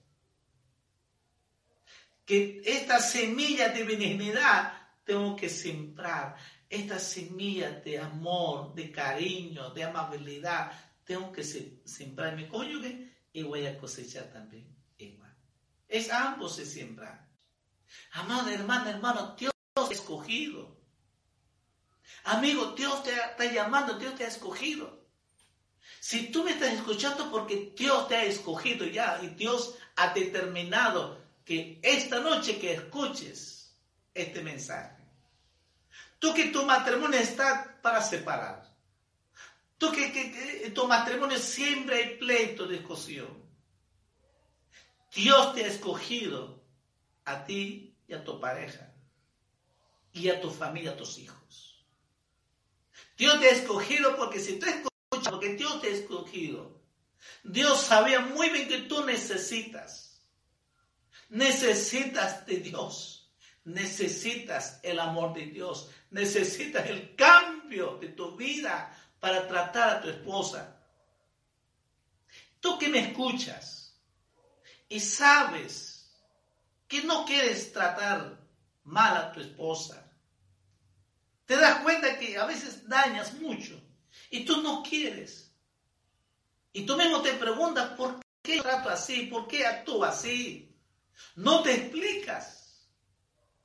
[2.27, 4.73] que esta semilla de benignidad
[5.05, 6.37] tengo que sembrar,
[6.69, 10.73] esta semilla de amor, de cariño, de amabilidad,
[11.05, 14.77] tengo que sembrar en mi cónyuge y voy a cosechar también.
[15.89, 17.25] Es ambos se siembran.
[18.13, 20.77] Amado hermano, hermano, Dios te ha escogido.
[22.25, 25.07] Amigo, Dios te está llamando, Dios te ha escogido.
[26.01, 31.25] Si tú me estás escuchando porque Dios te ha escogido ya y Dios ha determinado
[31.45, 33.77] que esta noche que escuches
[34.13, 34.96] este mensaje,
[36.19, 38.75] tú que tu matrimonio está para separar,
[39.79, 43.45] tú que, que, tu matrimonio siempre hay pleito, discusión,
[45.15, 46.63] Dios te ha escogido
[47.25, 48.93] a ti y a tu pareja
[50.13, 51.85] y a tu familia, a tus hijos.
[53.17, 56.83] Dios te ha escogido porque si tú escuchas, porque Dios te ha escogido,
[57.43, 60.07] Dios sabía muy bien que tú necesitas
[61.29, 63.16] Necesitas de Dios.
[63.67, 65.91] Necesitas el amor de Dios.
[66.11, 70.77] Necesitas el cambio de tu vida para tratar a tu esposa.
[72.61, 73.93] Tú que me escuchas
[74.89, 76.17] y sabes
[76.87, 78.39] que no quieres tratar
[78.85, 80.13] mal a tu esposa.
[81.45, 83.81] Te das cuenta que a veces dañas mucho
[84.31, 85.53] y tú no quieres.
[86.73, 89.25] Y tú mismo te preguntas, ¿por qué trato así?
[89.27, 90.73] ¿Por qué actúo así?
[91.35, 92.66] No te explicas.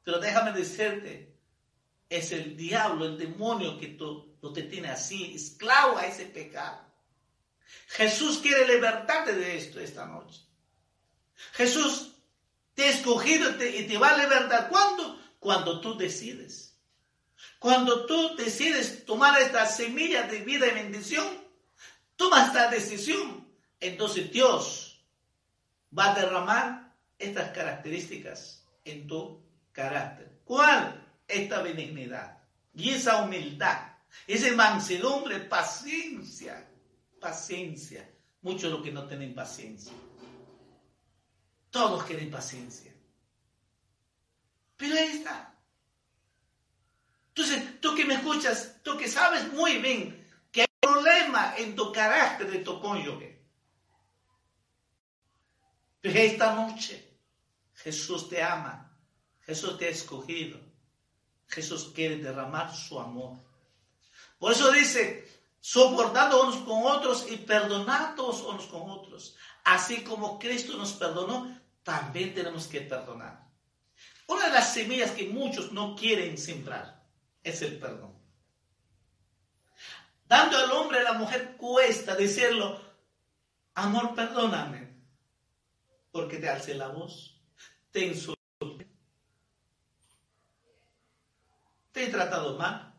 [0.04, 1.36] Pero déjame decirte,
[2.10, 6.91] es el diablo, el demonio que tú, lo te tiene así, esclavo a ese pecado.
[7.88, 10.41] Jesús quiere libertarte de esto esta noche.
[11.54, 12.14] Jesús
[12.74, 14.70] te ha escogido y te, va a libertar.
[14.70, 15.20] ¿Cuándo?
[15.39, 16.78] Cuando tú decides.
[17.60, 21.26] Cuando tú decides tomar esta semilla de vida y bendición,
[22.16, 23.47] toma esta decisión.
[23.80, 25.04] Entonces Dios
[25.97, 29.41] va a derramar estas características en tu
[29.72, 30.41] carácter.
[30.43, 31.07] ¿Cuál?
[31.28, 32.38] Esta benignidad
[32.74, 33.93] y esa humildad,
[34.28, 36.67] esa mansedumbre, paciencia,
[37.19, 38.09] paciencia.
[38.41, 39.93] Muchos los que no tienen paciencia.
[41.69, 42.93] Todos quieren paciencia.
[44.76, 45.55] Pero ahí está.
[47.30, 51.91] Entonces, tú que me escuchas, tú que sabes muy bien que hay problema en tu
[51.93, 53.41] carácter de tu cónyuge.
[56.01, 57.19] Pero esta noche
[57.76, 58.90] Jesús te ama,
[59.45, 60.59] Jesús te ha escogido,
[61.47, 63.37] Jesús quiere derramar su amor.
[64.39, 65.27] Por eso dice,
[65.59, 69.35] soportando unos con otros y perdonando unos con otros.
[69.63, 73.47] Así como Cristo nos perdonó, también tenemos que perdonar.
[74.27, 77.03] Una de las semillas que muchos no quieren sembrar
[77.43, 78.13] es el perdón.
[80.25, 82.79] Dando al hombre a la mujer cuesta decirlo,
[83.73, 84.95] amor, perdóname,
[86.11, 87.31] porque te alce la voz
[87.91, 88.87] te insulté,
[91.91, 92.93] te he tratado mal.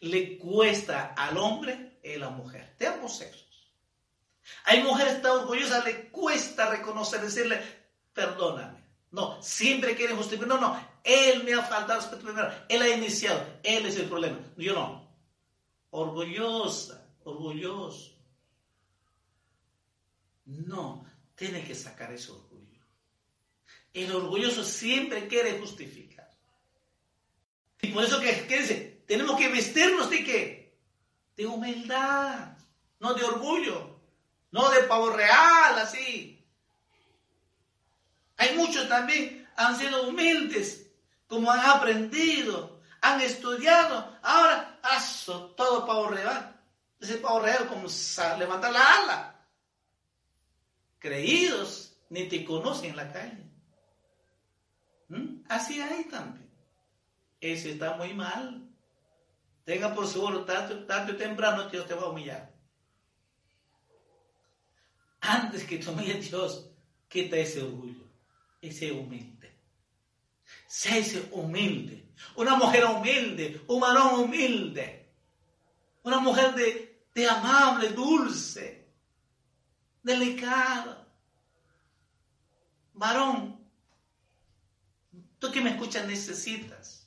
[0.00, 3.46] Le cuesta al hombre y a la mujer, de ambos sexos.
[4.64, 7.60] Hay mujeres tan orgullosas, le cuesta reconocer, decirle,
[8.12, 8.80] perdóname.
[9.12, 10.48] No, siempre quieren justificar.
[10.48, 12.50] No, no, él me ha faltado respeto primero.
[12.68, 14.38] Él ha iniciado, él es el problema.
[14.56, 15.08] Yo no.
[15.90, 18.12] Orgullosa, orgulloso.
[20.44, 21.04] No,
[21.34, 22.50] tiene que sacar eso
[23.92, 26.19] el orgulloso siempre quiere justificar.
[27.82, 30.78] Y por eso que, dice, tenemos que vestirnos de qué?
[31.36, 32.56] De humildad,
[32.98, 33.98] no de orgullo,
[34.50, 36.44] no de pavo real, así.
[38.36, 40.86] Hay muchos también han sido humildes,
[41.26, 44.18] como han aprendido, han estudiado.
[44.22, 46.58] Ahora, aso, todo pavo real.
[46.98, 47.86] Ese pavo real como
[48.38, 49.46] levantar la ala.
[50.98, 53.50] Creídos, ni te conocen en la calle.
[55.08, 55.42] ¿Mm?
[55.48, 56.49] Así hay también.
[57.40, 58.68] Ese está muy mal.
[59.64, 62.52] Tenga por seguro, tanto, tanto temprano Dios te va a humillar.
[65.20, 66.70] Antes que te humille Dios,
[67.08, 68.04] quita ese orgullo,
[68.60, 69.54] ese humilde.
[70.66, 72.08] Séase humilde.
[72.36, 75.12] Una mujer humilde, un varón humilde.
[76.02, 78.88] Una mujer de, de amable, dulce,
[80.02, 81.06] delicada.
[82.94, 83.60] Varón,
[85.38, 86.99] tú que me escuchas necesitas.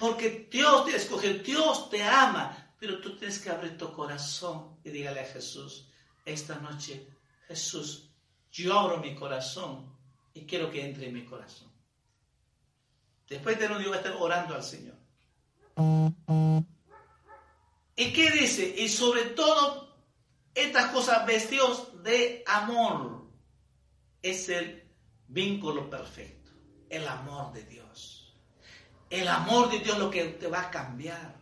[0.00, 4.88] Porque Dios te escogió, Dios te ama, pero tú tienes que abrir tu corazón y
[4.88, 5.86] dígale a Jesús,
[6.24, 7.06] esta noche,
[7.46, 8.08] Jesús,
[8.50, 9.94] yo abro mi corazón
[10.32, 11.70] y quiero que entre en mi corazón.
[13.28, 14.96] Después de un día voy a estar orando al Señor.
[17.94, 18.74] ¿Y qué dice?
[18.78, 19.94] Y sobre todo,
[20.54, 23.28] estas cosas vestidos de amor
[24.22, 24.82] es el
[25.28, 26.52] vínculo perfecto,
[26.88, 28.19] el amor de Dios.
[29.10, 31.34] El amor de Dios lo que te va a cambiar.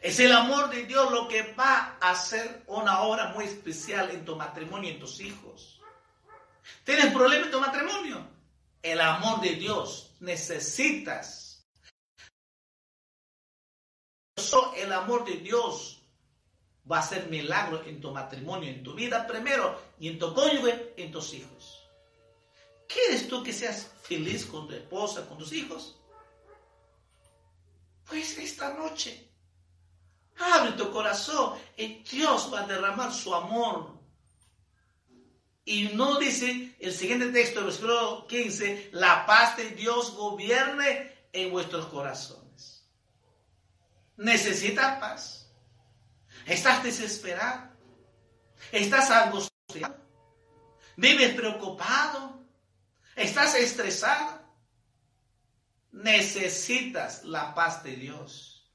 [0.00, 4.24] Es el amor de Dios lo que va a hacer una obra muy especial en
[4.24, 5.80] tu matrimonio y en tus hijos.
[6.82, 8.26] ¿Tienes problemas en tu matrimonio?
[8.82, 11.64] El amor de Dios necesitas.
[14.76, 16.02] El amor de Dios
[16.90, 20.92] va a hacer milagro en tu matrimonio, en tu vida primero, y en tu cónyuge,
[20.96, 21.80] en tus hijos.
[22.86, 25.96] ¿Quieres tú que seas feliz con tu esposa, con tus hijos?
[28.06, 29.34] Pues esta noche
[30.38, 33.94] Abre tu corazón y Dios va a derramar su amor.
[35.64, 41.86] Y no dice el siguiente texto, versículo 15, la paz de Dios gobierne en vuestros
[41.86, 42.84] corazones.
[44.16, 45.50] ¿Necesitas paz?
[46.46, 47.70] ¿Estás desesperado?
[48.70, 49.96] ¿Estás angustiado?
[50.96, 52.40] ¿Vives preocupado?
[53.16, 54.43] ¿Estás estresado?
[55.94, 58.68] Necesitas la paz de Dios.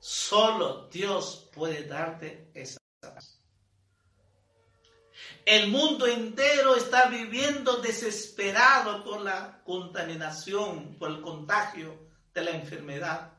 [0.00, 3.38] Solo Dios puede darte esa paz.
[5.44, 13.34] El mundo entero está viviendo desesperado por la contaminación, por el contagio de la enfermedad.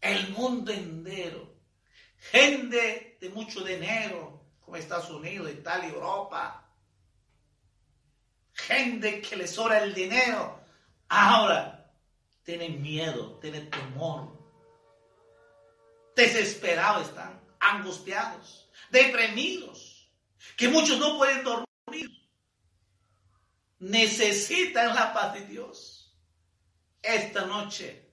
[0.00, 1.54] El mundo entero.
[2.16, 6.67] Gente de mucho dinero, como Estados Unidos, Italia, Europa.
[8.66, 10.60] Gente que les sobra el dinero.
[11.08, 11.92] Ahora
[12.42, 14.36] tienen miedo, tienen temor,
[16.16, 20.10] desesperados están, angustiados, deprimidos,
[20.56, 22.10] que muchos no pueden dormir.
[23.78, 26.14] Necesitan la paz de Dios.
[27.00, 28.10] Esta noche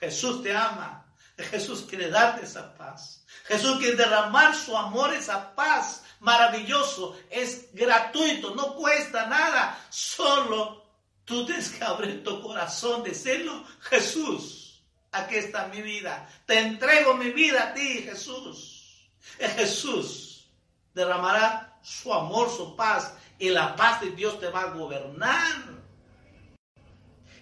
[0.00, 1.00] Jesús te ama.
[1.36, 3.24] Jesús quiere darte esa paz.
[3.44, 7.16] Jesús quiere derramar su amor, esa paz maravilloso.
[7.30, 9.78] Es gratuito, no cuesta nada.
[9.90, 10.84] Solo
[11.24, 16.28] Tú tienes que abrir tu corazón, decirlo, Jesús, aquí está mi vida.
[16.44, 19.08] Te entrego mi vida a ti, Jesús.
[19.38, 20.50] Jesús
[20.92, 25.74] derramará su amor, su paz, y la paz de Dios te va a gobernar.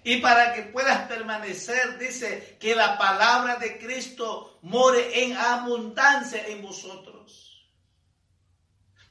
[0.04, 6.62] Y para que puedas permanecer, dice que la palabra de Cristo more en abundancia en
[6.62, 7.51] vosotros.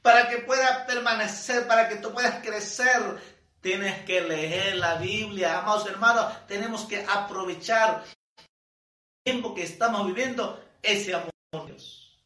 [0.02, 3.20] Para que puedas permanecer, para que tú puedas crecer,
[3.62, 6.46] Tienes que leer la Biblia, amados hermanos.
[6.48, 12.20] Tenemos que aprovechar el tiempo que estamos viviendo, ese amor de Dios.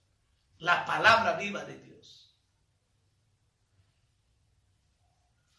[0.61, 2.35] La palabra viva de Dios.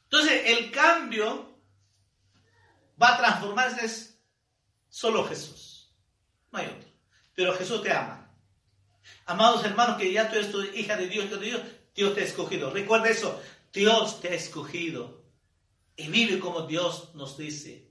[0.05, 1.59] Entonces, el cambio
[2.99, 4.17] va a transformarse
[4.89, 5.93] solo Jesús.
[6.51, 6.89] No hay otro.
[7.35, 8.31] Pero Jesús te ama.
[9.27, 11.61] Amados hermanos, que ya tú eres hija de Dios, de Dios,
[11.97, 12.69] Dios te ha escogido.
[12.69, 13.41] Recuerda eso.
[13.73, 15.25] Dios te ha escogido
[15.95, 17.89] y vive como Dios nos dice.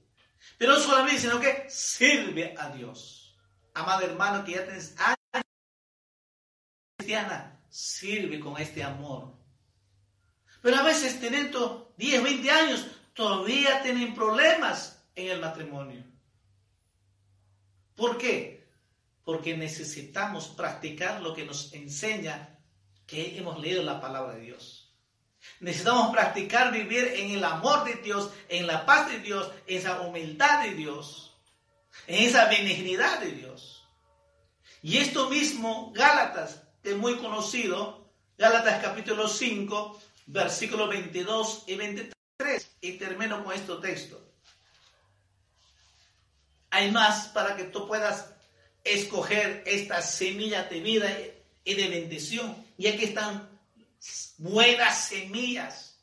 [0.57, 3.37] Pero no solamente, sino que sirve a Dios.
[3.75, 5.45] Amado hermano, que ya tienes años
[6.97, 9.35] cristiana, sirve con este amor.
[10.63, 16.05] Pero a veces teniendo 10, 20 años, todavía tienen problemas en el matrimonio.
[17.97, 18.69] ¿Por qué?
[19.25, 22.56] Porque necesitamos practicar lo que nos enseña
[23.07, 24.93] que hemos leído la palabra de Dios.
[25.61, 30.01] Necesitamos practicar vivir en el amor de Dios, en la paz de Dios, en esa
[30.01, 31.35] humildad de Dios,
[32.07, 33.85] en esa benignidad de Dios.
[34.83, 42.77] Y esto mismo, Gálatas, que es muy conocido, Gálatas capítulo 5, versículos 22 y 23.
[42.81, 44.23] Y termino con este texto.
[46.71, 48.31] Hay más para que tú puedas
[48.85, 51.09] escoger esta semilla de vida
[51.67, 52.65] y de bendición.
[52.79, 53.51] Y aquí están
[54.39, 55.99] buenas semillas,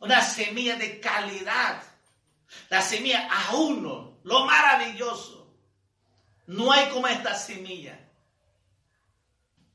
[0.00, 1.82] una semilla de calidad,
[2.68, 5.56] la semilla a uno, lo maravilloso.
[6.48, 7.98] No hay como esta semilla.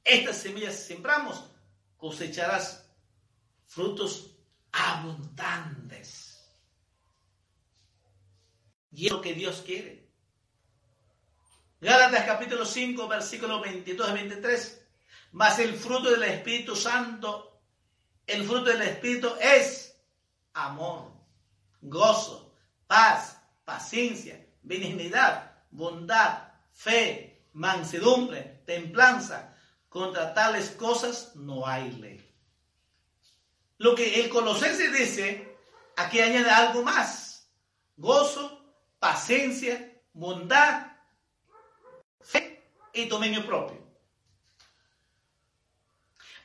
[0.04, 1.44] Esta semilla si sembramos,
[1.98, 2.86] cosecharás
[3.68, 4.36] frutos
[4.72, 6.44] abundantes.
[8.92, 10.01] Y es lo que Dios quiere.
[11.82, 14.86] Gálatas capítulo 5, versículos 22 y 23.
[15.32, 17.60] Mas el fruto del Espíritu Santo,
[18.28, 19.98] el fruto del Espíritu es
[20.54, 21.12] amor,
[21.82, 22.54] gozo,
[22.86, 29.56] paz, paciencia, benignidad, bondad, fe, mansedumbre, templanza.
[29.90, 32.34] Contra tales cosas no hay ley.
[33.80, 35.58] Lo que el Colosense dice,
[35.98, 37.50] aquí añade algo más.
[37.98, 40.91] Gozo, paciencia, bondad,
[42.94, 43.82] y dominio propio.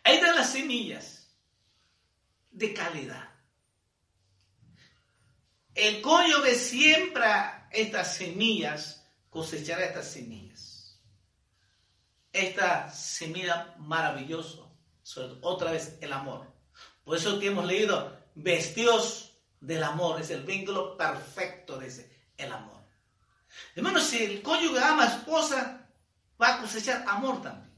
[0.05, 1.36] Ahí están las semillas
[2.51, 3.28] de calidad.
[5.74, 10.99] El cónyuge siembra estas semillas, cosechará estas semillas.
[12.32, 14.62] Esta semilla maravillosa,
[15.42, 16.51] otra vez el amor.
[17.05, 22.53] Por eso que hemos leído, vestidos del amor, es el vínculo perfecto de ese, el
[22.53, 22.82] amor.
[23.74, 25.86] Hermano, si el cónyuge ama a esposa,
[26.41, 27.74] va a cosechar amor también.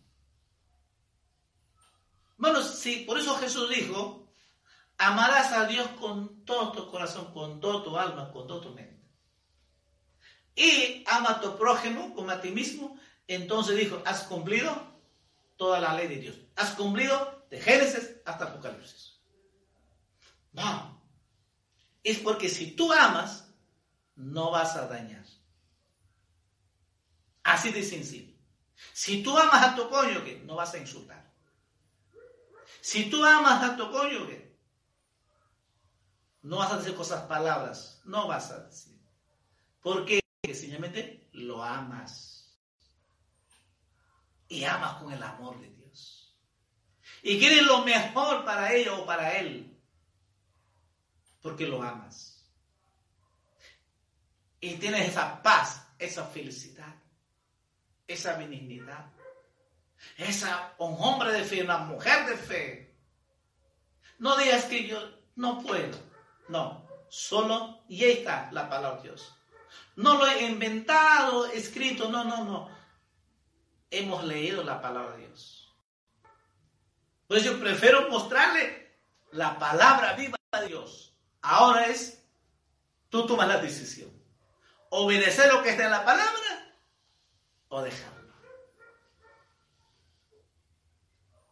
[2.35, 4.29] Hermano, sí, por eso Jesús dijo,
[4.99, 9.01] Amarás a Dios con todo tu corazón, con toda tu alma, con toda tu mente.
[10.57, 12.99] Y ama a tu prójimo como a ti mismo.
[13.29, 14.75] Entonces dijo, has cumplido
[15.57, 16.37] toda la ley de Dios.
[16.57, 19.21] Has cumplido de Génesis hasta Apocalipsis.
[20.53, 21.01] No.
[22.03, 23.55] Es porque si tú amas,
[24.17, 25.25] no vas a dañar.
[27.45, 28.28] Así de sencillo.
[28.93, 31.33] Si tú amas a tu cónyuge, no vas a insultar.
[32.81, 34.57] Si tú amas a tu cónyuge,
[36.43, 38.99] no vas a decir cosas palabras, no vas a decir.
[39.83, 42.57] Porque sencillamente lo amas.
[44.49, 46.35] Y amas con el amor de Dios.
[47.23, 49.77] Y quieres lo mejor para ella o para él.
[51.43, 52.47] Porque lo amas.
[54.61, 56.95] Y tienes esa paz, esa felicidad,
[58.09, 59.07] esa benignidad.
[60.17, 62.95] Esa, un hombre de fe, una mujer de fe.
[64.19, 64.99] No digas que yo
[65.37, 65.97] no puedo.
[66.49, 69.35] No, solo y ahí está la palabra de Dios.
[69.97, 72.71] No lo he inventado, escrito, no, no, no.
[73.91, 75.73] Hemos leído la palabra de Dios.
[77.27, 78.97] Pues yo prefiero mostrarle
[79.33, 81.15] la palabra viva de Dios.
[81.43, 82.25] Ahora es,
[83.11, 84.11] tú tomas la decisión.
[84.91, 86.68] Obedecer lo que está en la palabra
[87.69, 88.33] o dejarlo.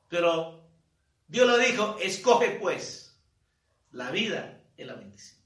[0.09, 0.71] Pero
[1.27, 3.19] Dios lo dijo, escoge pues
[3.91, 5.41] la vida es la bendición.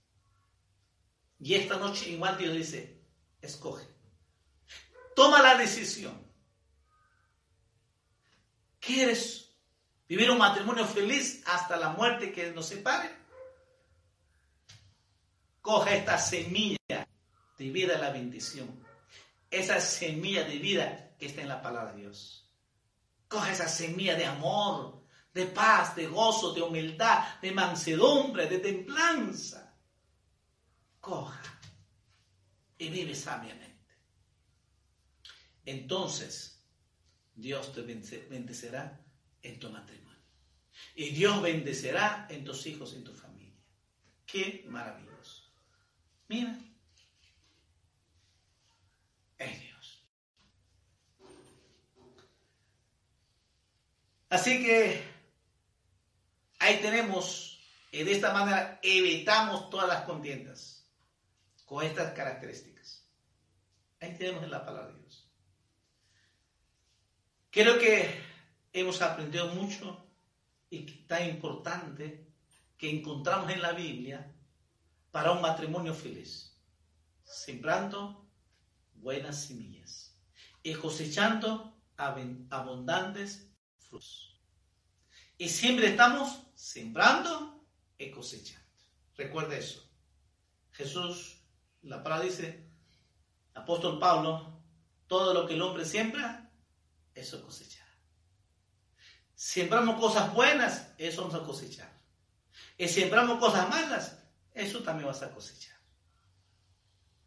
[1.38, 3.00] Y esta noche igual Dios dice,
[3.40, 3.86] escoge.
[5.16, 6.30] Toma la decisión.
[8.78, 9.56] ¿Quieres
[10.08, 13.10] vivir un matrimonio feliz hasta la muerte que nos separe?
[15.60, 17.06] Coge esta semilla
[17.58, 18.89] de vida la bendición.
[19.50, 22.48] Esa semilla de vida que está en la palabra de Dios.
[23.28, 29.76] Coge esa semilla de amor, de paz, de gozo, de humildad, de mansedumbre, de templanza.
[31.00, 31.42] Coja
[32.78, 33.70] y vive sabiamente.
[35.64, 36.64] Entonces,
[37.34, 39.00] Dios te bendecerá
[39.42, 40.10] en tu matrimonio.
[40.94, 43.54] Y Dios bendecerá en tus hijos y en tu familia.
[44.26, 45.44] Qué maravilloso.
[46.28, 46.58] Mira.
[49.38, 50.06] Es Dios.
[54.30, 55.10] Así que
[56.60, 57.58] Ahí tenemos,
[57.90, 60.86] de esta manera evitamos todas las contiendas
[61.64, 63.02] con estas características.
[63.98, 65.26] Ahí tenemos en la palabra de Dios.
[67.50, 68.22] Creo que
[68.74, 70.06] hemos aprendido mucho
[70.68, 72.30] y tan importante
[72.76, 74.30] que encontramos en la Biblia
[75.10, 76.54] para un matrimonio feliz.
[77.24, 78.28] Sembrando
[78.94, 80.14] buenas semillas
[80.62, 83.49] y cosechando abundantes
[85.36, 87.64] Y siempre estamos sembrando
[87.98, 88.66] y cosechando.
[89.16, 89.82] Recuerde eso.
[90.72, 91.42] Jesús,
[91.82, 92.66] la palabra dice,
[93.54, 94.62] apóstol Pablo,
[95.06, 96.50] todo lo que el hombre siembra,
[97.14, 97.90] eso cosechará.
[99.34, 101.90] Sembramos cosas buenas, eso vamos a cosechar.
[102.76, 104.18] Y sembramos cosas malas,
[104.54, 105.76] eso también vas a cosechar.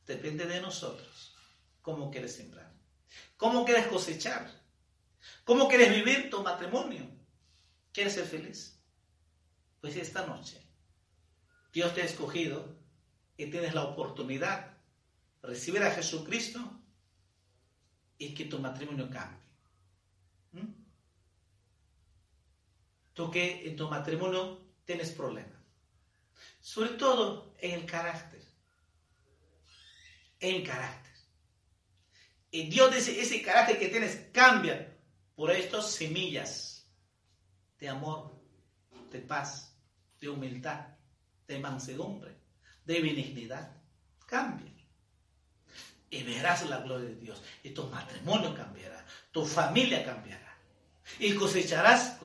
[0.06, 1.35] Depende de nosotros
[1.81, 2.72] cómo quieres sembrar,
[3.38, 4.62] cómo quieres cosechar,
[5.44, 7.10] cómo quieres vivir tu matrimonio.
[7.91, 8.80] ¿Quieres ser feliz?
[9.82, 10.64] Pues esta noche
[11.74, 12.76] Dios te ha escogido
[13.36, 14.78] y tienes la oportunidad
[15.41, 16.60] de recibir a Jesucristo
[18.18, 19.40] y que tu matrimonio cambie.
[20.52, 20.74] ¿Mm?
[23.14, 25.60] Tú que en tu matrimonio tienes problemas,
[26.62, 28.41] sobre todo en el carácter.
[30.40, 31.14] En carácter.
[32.52, 34.93] Y Dios dice, ese carácter que tienes cambia
[35.35, 36.88] por estas semillas
[37.80, 38.39] de amor,
[39.11, 39.76] de paz,
[40.19, 40.88] de humildad,
[41.47, 42.38] de mansedumbre,
[42.85, 43.81] de benignidad.
[44.26, 44.72] Cambia.
[46.10, 47.41] Y verás la gloria de Dios.
[47.64, 49.05] Y tu matrimonio cambiará.
[49.31, 50.57] Tu familia cambiará.
[51.19, 52.19] Y cosecharás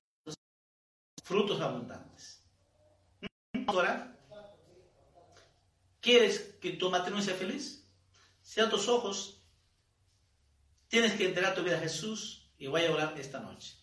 [1.25, 2.43] frutos abundantes.
[3.67, 4.17] Ahora,
[6.01, 7.87] ¿quieres que tu matrimonio sea feliz?
[8.43, 9.43] Cierra tus ojos.
[10.89, 13.77] Tienes que entregar tu vida a Jesús y voy a orar esta noche.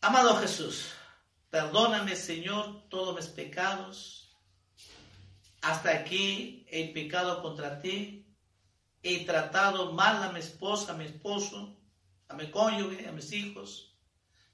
[0.00, 0.90] Amado Jesús,
[1.50, 4.36] perdóname, Señor, todos mis pecados.
[5.60, 8.26] Hasta aquí he pecado contra ti.
[9.02, 11.76] He tratado mal a mi esposa, a mi esposo,
[12.28, 13.92] a mi cónyuge, a mis hijos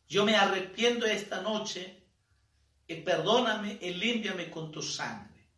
[0.08, 2.02] yo me arrepiento esta noche
[2.86, 5.50] y perdóname y límpiame con tu sangre.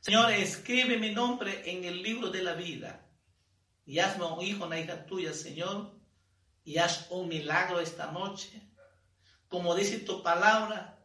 [0.00, 3.05] Señor, escribe mi nombre en el libro de la vida
[3.86, 5.92] y hazme un hijo, una hija tuya, Señor,
[6.64, 8.60] y haz un milagro esta noche.
[9.48, 10.98] Como dice tu palabra,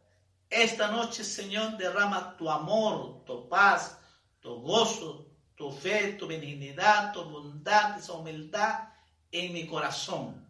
[0.50, 3.98] esta noche, Señor, derrama tu amor, tu paz,
[4.42, 8.90] tu gozo, tu fe, tu benignidad, tu bondad, esa humildad
[9.32, 10.42] en mi corazón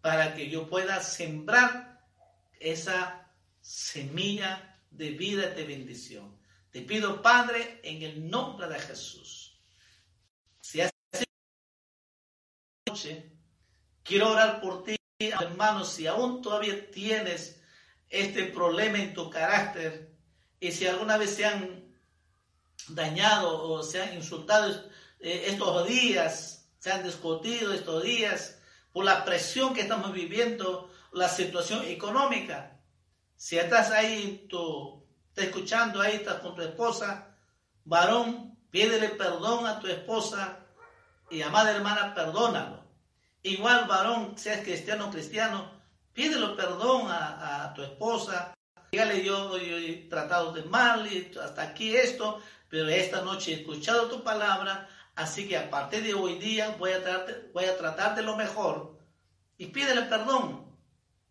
[0.00, 2.00] para que yo pueda sembrar
[2.60, 3.30] esa
[3.60, 6.38] semilla de vida y de bendición.
[6.70, 9.47] Te pido, Padre, en el nombre de Jesús.
[12.88, 13.30] Noche,
[14.02, 17.60] quiero orar por ti, hermanos, si aún todavía tienes
[18.08, 20.10] este problema en tu carácter
[20.58, 21.84] y si alguna vez se han
[22.88, 24.70] dañado o se han insultado
[25.20, 28.58] eh, estos días, se han discutido estos días,
[28.92, 32.80] por la presión que estamos viviendo, la situación económica.
[33.36, 37.36] Si estás ahí, tú estás escuchando ahí, estás con tu esposa,
[37.84, 40.67] varón, pídele perdón a tu esposa
[41.30, 42.84] y amada hermana, perdónalo.
[43.42, 45.70] Igual varón, seas cristiano o cristiano,
[46.12, 48.54] pídele perdón a, tu esposa.
[48.90, 54.08] Dígale, yo, he tratado de mal y hasta aquí esto, pero esta noche he escuchado
[54.08, 54.88] tu palabra,
[55.18, 58.36] Así que a partir de hoy día voy a, tratar, voy a tratar de lo
[58.36, 58.96] mejor
[59.56, 60.64] y pídele perdón.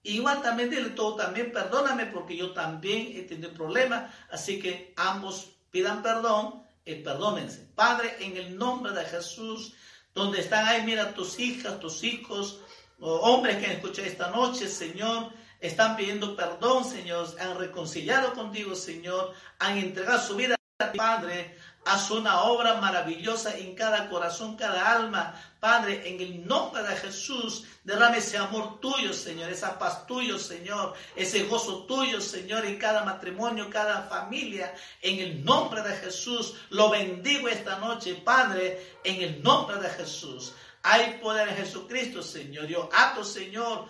[0.04, 4.14] Igual también dile todo, también perdóname porque yo también he tenido problemas.
[4.30, 7.68] Así que ambos pidan perdón y perdónense.
[7.76, 9.74] Padre, en el nombre de Jesús,
[10.16, 12.62] donde están ahí, mira tus hijas, tus hijos,
[13.00, 19.34] hombres que han escuchado esta noche, Señor, están pidiendo perdón, Señor, han reconciliado contigo, Señor,
[19.60, 21.56] han entregado su vida a ti, Padre,
[21.90, 25.42] Haz una obra maravillosa en cada corazón, cada alma.
[25.58, 30.96] Padre, en el nombre de Jesús, derrame ese amor tuyo, Señor, esa paz tuyo, Señor,
[31.16, 34.76] ese gozo tuyo, Señor, en cada matrimonio, cada familia.
[35.02, 40.52] En el nombre de Jesús, lo bendigo esta noche, Padre, en el nombre de Jesús.
[40.84, 42.68] Hay poder en Jesucristo, Señor.
[42.68, 43.88] Yo ato, Señor,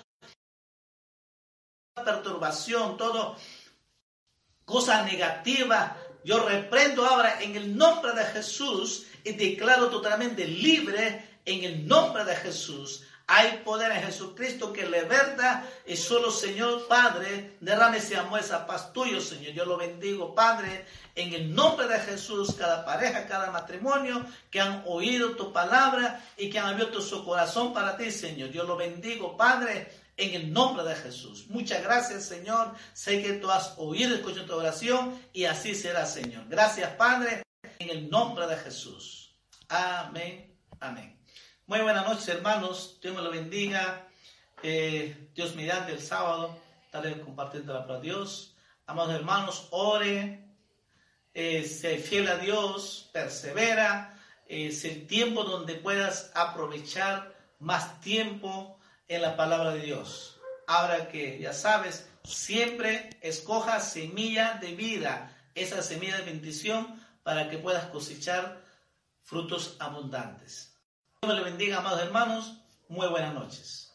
[1.96, 3.36] perturbación, todo
[4.68, 5.96] cosa negativa
[6.28, 12.26] yo reprendo ahora en el nombre de Jesús y declaro totalmente libre en el nombre
[12.26, 13.04] de Jesús.
[13.28, 18.92] Hay poder en Jesucristo que liberta y solo Señor Padre, derrame ese amor, esa paz
[18.92, 19.54] tuyo, Señor.
[19.54, 20.86] Yo lo bendigo, Padre,
[21.16, 26.50] en el nombre de Jesús, cada pareja, cada matrimonio que han oído tu palabra y
[26.50, 28.50] que han abierto su corazón para ti, Señor.
[28.50, 31.46] Yo lo bendigo, Padre, en el nombre de Jesús.
[31.50, 32.74] Muchas gracias, Señor.
[32.94, 36.46] Sé que tú has oído, escuchado tu oración y así será, Señor.
[36.50, 37.44] Gracias, Padre,
[37.80, 39.36] en el nombre de Jesús.
[39.70, 40.58] Amén.
[40.80, 41.18] Amén.
[41.68, 42.98] Muy buenas noches, hermanos.
[43.02, 44.08] Dios me lo bendiga.
[44.64, 48.56] Eh, Dios mediante el sábado estaré compartiendo la palabra de Dios.
[48.88, 50.46] Amados hermanos, ore,
[51.34, 54.18] eh, sé fiel a Dios, persevera.
[54.48, 58.77] Es el tiempo donde puedas aprovechar más tiempo
[59.08, 60.40] en la palabra de Dios.
[60.68, 67.58] Ahora que ya sabes, siempre escoja semilla de vida, esa semilla de bendición, para que
[67.58, 68.62] puedas cosechar
[69.24, 70.78] frutos abundantes.
[71.22, 72.54] Dios le bendiga, amados hermanos.
[72.90, 73.87] Muy buenas noches.